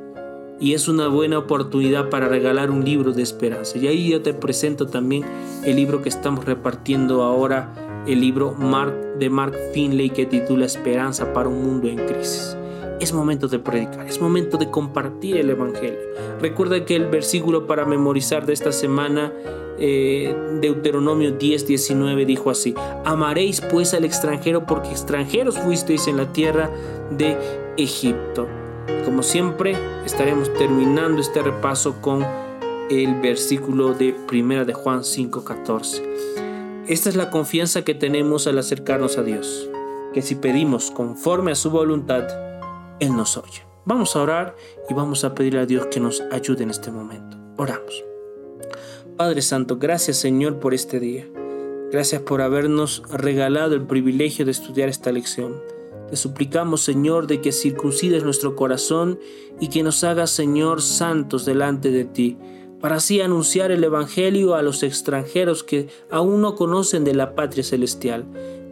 y 0.60 0.74
es 0.74 0.88
una 0.88 1.08
buena 1.08 1.38
oportunidad 1.38 2.10
para 2.10 2.28
regalar 2.28 2.70
un 2.70 2.84
libro 2.84 3.12
de 3.12 3.22
esperanza. 3.22 3.78
Y 3.78 3.86
ahí 3.86 4.10
yo 4.10 4.22
te 4.22 4.34
presento 4.34 4.86
también 4.86 5.24
el 5.64 5.76
libro 5.76 6.02
que 6.02 6.08
estamos 6.08 6.44
repartiendo 6.44 7.22
ahora, 7.22 8.04
el 8.06 8.20
libro 8.20 8.56
de 9.18 9.30
Mark 9.30 9.54
Finley 9.72 10.10
que 10.10 10.26
titula 10.26 10.66
Esperanza 10.66 11.32
para 11.32 11.48
un 11.48 11.62
mundo 11.62 11.88
en 11.88 11.96
crisis. 11.96 12.56
Es 13.00 13.12
momento 13.12 13.46
de 13.46 13.60
predicar, 13.60 14.08
es 14.08 14.20
momento 14.20 14.56
de 14.56 14.70
compartir 14.70 15.36
el 15.36 15.50
Evangelio. 15.50 15.98
Recuerda 16.40 16.84
que 16.84 16.96
el 16.96 17.06
versículo 17.06 17.66
para 17.68 17.84
memorizar 17.84 18.44
de 18.44 18.52
esta 18.52 18.72
semana, 18.72 19.32
eh, 19.78 20.34
Deuteronomio 20.60 21.30
10, 21.30 21.66
19, 21.68 22.26
dijo 22.26 22.50
así, 22.50 22.74
amaréis 23.04 23.60
pues 23.60 23.94
al 23.94 24.04
extranjero 24.04 24.66
porque 24.66 24.90
extranjeros 24.90 25.56
fuisteis 25.58 26.08
en 26.08 26.16
la 26.16 26.32
tierra 26.32 26.70
de 27.16 27.36
Egipto. 27.76 28.48
Como 29.04 29.22
siempre, 29.22 29.76
estaremos 30.04 30.52
terminando 30.54 31.20
este 31.20 31.42
repaso 31.42 32.00
con 32.00 32.24
el 32.90 33.20
versículo 33.20 33.92
de 33.92 34.14
Primera 34.26 34.64
de 34.64 34.74
Juan 34.74 35.04
5:14. 35.04 36.02
Esta 36.86 37.08
es 37.08 37.16
la 37.16 37.30
confianza 37.30 37.82
que 37.82 37.94
tenemos 37.94 38.46
al 38.46 38.58
acercarnos 38.58 39.18
a 39.18 39.22
Dios, 39.22 39.68
que 40.14 40.22
si 40.22 40.34
pedimos 40.34 40.90
conforme 40.90 41.52
a 41.52 41.54
su 41.54 41.70
voluntad, 41.70 42.26
Él 43.00 43.14
nos 43.14 43.36
oye. 43.36 43.62
Vamos 43.84 44.16
a 44.16 44.22
orar 44.22 44.56
y 44.88 44.94
vamos 44.94 45.24
a 45.24 45.34
pedir 45.34 45.58
a 45.58 45.66
Dios 45.66 45.86
que 45.86 46.00
nos 46.00 46.22
ayude 46.32 46.62
en 46.62 46.70
este 46.70 46.90
momento. 46.90 47.36
Oramos. 47.56 48.04
Padre 49.16 49.42
Santo, 49.42 49.78
gracias 49.78 50.16
Señor 50.16 50.60
por 50.60 50.74
este 50.74 51.00
día. 51.00 51.26
Gracias 51.90 52.22
por 52.22 52.42
habernos 52.42 53.02
regalado 53.10 53.74
el 53.74 53.86
privilegio 53.86 54.44
de 54.44 54.50
estudiar 54.50 54.88
esta 54.88 55.10
lección. 55.10 55.60
Te 56.10 56.16
suplicamos, 56.16 56.80
Señor, 56.80 57.26
de 57.26 57.40
que 57.40 57.52
circuncides 57.52 58.24
nuestro 58.24 58.56
corazón 58.56 59.18
y 59.60 59.68
que 59.68 59.82
nos 59.82 60.04
hagas, 60.04 60.30
Señor, 60.30 60.80
santos 60.80 61.44
delante 61.44 61.90
de 61.90 62.04
ti, 62.04 62.38
para 62.80 62.96
así 62.96 63.20
anunciar 63.20 63.70
el 63.70 63.84
Evangelio 63.84 64.54
a 64.54 64.62
los 64.62 64.82
extranjeros 64.82 65.64
que 65.64 65.88
aún 66.10 66.40
no 66.40 66.54
conocen 66.54 67.04
de 67.04 67.14
la 67.14 67.34
patria 67.34 67.62
celestial. 67.62 68.24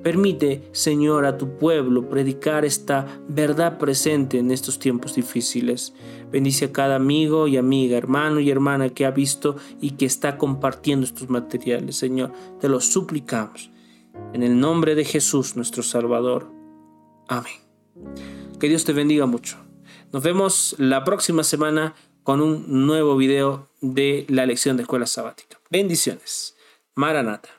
Permite, 0.03 0.62
Señor, 0.70 1.27
a 1.27 1.37
tu 1.37 1.57
pueblo 1.57 2.09
predicar 2.09 2.64
esta 2.64 3.20
verdad 3.29 3.77
presente 3.77 4.38
en 4.38 4.53
estos 4.53 4.79
tiempos 4.79 5.16
difíciles. 5.16 5.94
Bendice 6.31 6.66
a 6.66 6.72
cada 6.72 6.94
amigo 6.94 7.49
y 7.49 7.57
amiga, 7.57 7.99
hermano 7.99 8.38
y 8.38 8.49
hermana 8.49 8.88
que 8.90 9.05
ha 9.05 9.11
visto 9.11 9.57
y 9.81 9.90
que 9.92 10.07
está 10.07 10.38
compartiendo 10.38 11.05
estos 11.05 11.29
materiales, 11.29 11.96
Señor. 11.96 12.33
Te 12.61 12.68
los 12.68 12.85
suplicamos. 12.85 13.70
En 14.33 14.44
el 14.44 14.59
nombre 14.59 14.94
de 14.94 15.05
Jesús, 15.05 15.57
nuestro 15.57 15.83
Salvador. 15.83 16.56
Amén. 17.28 17.60
Que 18.60 18.68
Dios 18.68 18.84
te 18.84 18.92
bendiga 18.92 19.26
mucho. 19.26 19.58
Nos 20.12 20.22
vemos 20.22 20.74
la 20.78 21.04
próxima 21.04 21.44
semana 21.44 21.94
con 22.22 22.40
un 22.40 22.86
nuevo 22.86 23.16
video 23.16 23.70
de 23.80 24.26
la 24.28 24.46
lección 24.46 24.76
de 24.76 24.82
escuela 24.82 25.06
sabática. 25.06 25.60
Bendiciones. 25.70 26.56
Maranata. 26.94 27.56